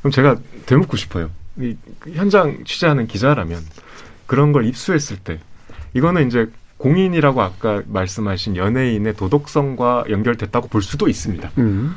[0.00, 0.36] 그럼 제가
[0.66, 1.30] 되묻고 싶어요.
[1.58, 1.76] 이
[2.12, 3.60] 현장 취재하는 기자라면
[4.26, 5.40] 그런 걸 입수했을 때
[5.94, 11.50] 이거는 이제 공인이라고 아까 말씀하신 연예인의 도덕성과 연결됐다고 볼 수도 있습니다.
[11.58, 11.94] 음.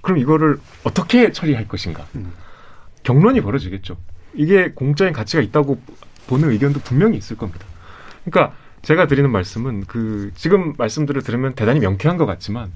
[0.00, 2.06] 그럼 이거를 어떻게 처리할 것인가?
[2.16, 2.32] 음.
[3.04, 3.96] 경론이 벌어지겠죠.
[4.34, 5.80] 이게 공적인 가치가 있다고
[6.26, 7.64] 보는 의견도 분명히 있을 겁니다.
[8.24, 12.72] 그러니까 제가 드리는 말씀은 그 지금 말씀들을 들으면 대단히 명쾌한 것 같지만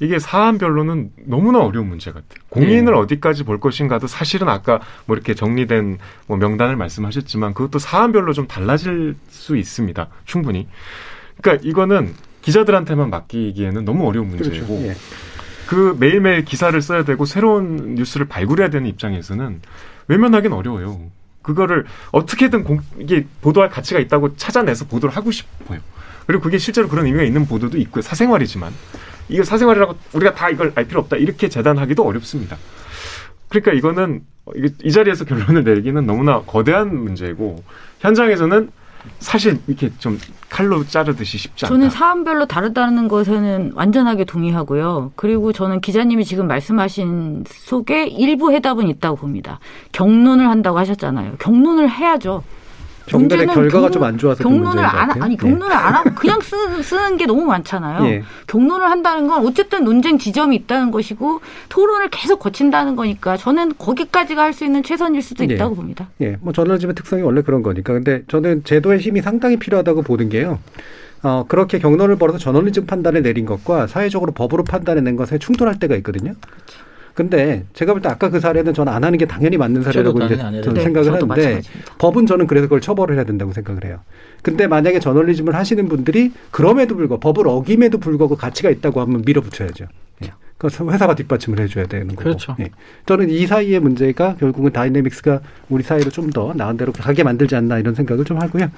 [0.00, 2.40] 이게 사안별로는 너무나 어려운 문제 같아요.
[2.48, 2.98] 공인을 네.
[2.98, 9.14] 어디까지 볼 것인가도 사실은 아까 뭐 이렇게 정리된 뭐 명단을 말씀하셨지만 그것도 사안별로 좀 달라질
[9.28, 10.08] 수 있습니다.
[10.24, 10.66] 충분히.
[11.40, 14.30] 그러니까 이거는 기자들한테만 맡기기에는 너무 어려운.
[14.30, 14.88] 문제고 그렇죠.
[14.88, 14.96] 예.
[15.66, 19.60] 그 매일매일 기사를 써야 되고 새로운 뉴스를 발굴해야 되는 입장에서는
[20.08, 21.10] 외면하기는 어려워요.
[21.42, 25.80] 그거를 어떻게든 공, 이게 보도할 가치가 있다고 찾아내서 보도를 하고 싶어요.
[26.26, 28.02] 그리고 그게 실제로 그런 의미가 있는 보도도 있고요.
[28.02, 28.72] 사생활이지만.
[29.30, 32.56] 이거 사생활이라고 우리가 다 이걸 알 필요 없다 이렇게 재단하기도 어렵습니다.
[33.48, 34.22] 그러니까 이거는
[34.84, 37.62] 이 자리에서 결론을 내리기는 너무나 거대한 문제고
[38.00, 38.70] 현장에서는
[39.18, 40.18] 사실 이렇게 좀
[40.48, 41.74] 칼로 자르듯이 쉽지 않다.
[41.74, 45.12] 저는 사안별로 다르다는 것에는 완전하게 동의하고요.
[45.16, 49.58] 그리고 저는 기자님이 지금 말씀하신 속에 일부 해답은 있다고 봅니다.
[49.92, 51.36] 경론을 한다고 하셨잖아요.
[51.38, 52.42] 경론을 해야죠.
[53.06, 55.36] 경론의 결과가 좀 안 좋아서 경론을 안 아니 네.
[55.36, 55.74] 경론을 네.
[55.74, 58.06] 안 하고 그냥 쓰, 쓰는 게 너무 많잖아요.
[58.06, 58.22] 예.
[58.46, 64.50] 경론을 한다는 건 어쨌든 논쟁 지점이 있다는 것이고 토론을 계속 거친다는 거니까 저는 거기까지가 할
[64.52, 65.54] 수 있는 최선일 수도 예.
[65.54, 66.08] 있다고 봅니다.
[66.20, 67.92] 예, 뭐 저널리즘의 특성이 원래 그런 거니까.
[67.92, 70.58] 근데 저는 제도의 힘이 상당히 필요하다고 보는 게요.
[71.22, 76.34] 어, 그렇게 경론을 벌어서 저널리즘 판단을 내린 것과 사회적으로 법으로 판단해낸 것에 충돌할 때가 있거든요.
[76.40, 76.89] 그렇죠.
[77.20, 80.36] 근데 제가 볼 때 아까 그 사례는 저는 안 하는 게 당연히 맞는 사례라고 이제
[80.38, 81.94] 저는 네, 생각을 하는데 마찬가지입니다.
[81.98, 84.00] 법은 저는 그래서 그걸 처벌을 해야 된다고 생각을 해요.
[84.42, 89.84] 근데 만약에 저널리즘을 하시는 분들이 그럼에도 불구하고 법을 어김에도 불구하고 가치가 있다고 하면 밀어붙여야죠.
[90.24, 90.30] 예.
[90.60, 92.22] 그 회사가 뒷받침을 해줘야 되는 거고.
[92.22, 92.54] 그렇죠.
[92.60, 92.68] 예.
[93.06, 95.40] 저는 이 사이의 문제가 결국은 다이내믹스가
[95.70, 98.70] 우리 사이로 좀 더 나은 대로 가게 만들지 않나 이런 생각을 좀 하고요.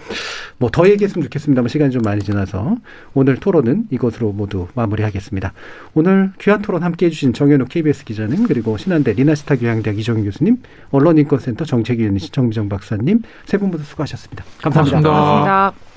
[0.59, 2.77] 뭐 더 얘기했으면 좋겠습니다만 시간이 좀 많이 지나서
[3.15, 5.53] 오늘 토론은 이것으로 모두 마무리하겠습니다.
[5.95, 10.59] 오늘 귀한 토론 함께해 주신 정현욱 KBS 기자님 그리고 신한대 리나시타 교양대학 이종희 교수님
[10.93, 15.01] 언론인권센터 정책위원이신 정미정 박사님 세 분 모두 수고하셨습니다 감사합니다.
[15.01, 15.11] 고맙습니다.
[15.11, 15.92] 고맙습니다.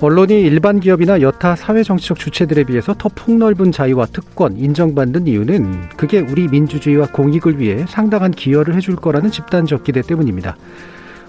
[0.00, 6.20] 언론이 일반 기업이나 여타 사회 정치적 주체들에 비해서 더 폭넓은 자유와 특권 인정받는 이유는 그게
[6.20, 10.56] 우리 민주주의와 공익을 위해 상당한 기여를 해줄 거라는 집단적 기대 때문입니다.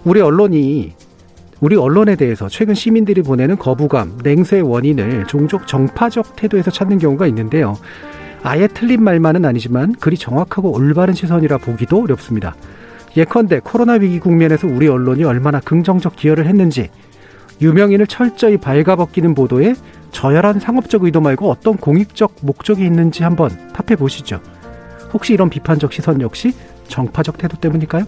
[0.05, 0.93] 우리 언론이
[1.59, 7.77] 우리 언론에 대해서 최근 시민들이 보내는 거부감, 냉소의 원인을 종족 정파적 태도에서 찾는 경우가 있는데요.
[8.41, 12.55] 아예 틀린 말만은 아니지만 그리 정확하고 올바른 시선이라 보기도 어렵습니다.
[13.17, 16.89] 예컨대 코로나 위기 국면에서 우리 언론이 얼마나 긍정적 기여를 했는지
[17.61, 19.75] 유명인을 철저히 발가벗기는 보도에
[20.11, 24.41] 저열한 상업적 의도 말고 어떤 공익적 목적이 있는지 한번 탑해 보시죠.
[25.13, 26.53] 혹시 이런 비판적 시선 역시
[26.87, 28.05] 정파적 태도 때문일까요?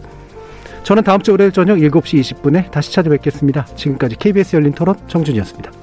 [0.84, 3.66] 저는 다음 주 월요일 저녁 7시 20분에 다시 찾아뵙겠습니다.
[3.76, 5.83] 지금까지 KBS 열린 토론 정준이었습니다.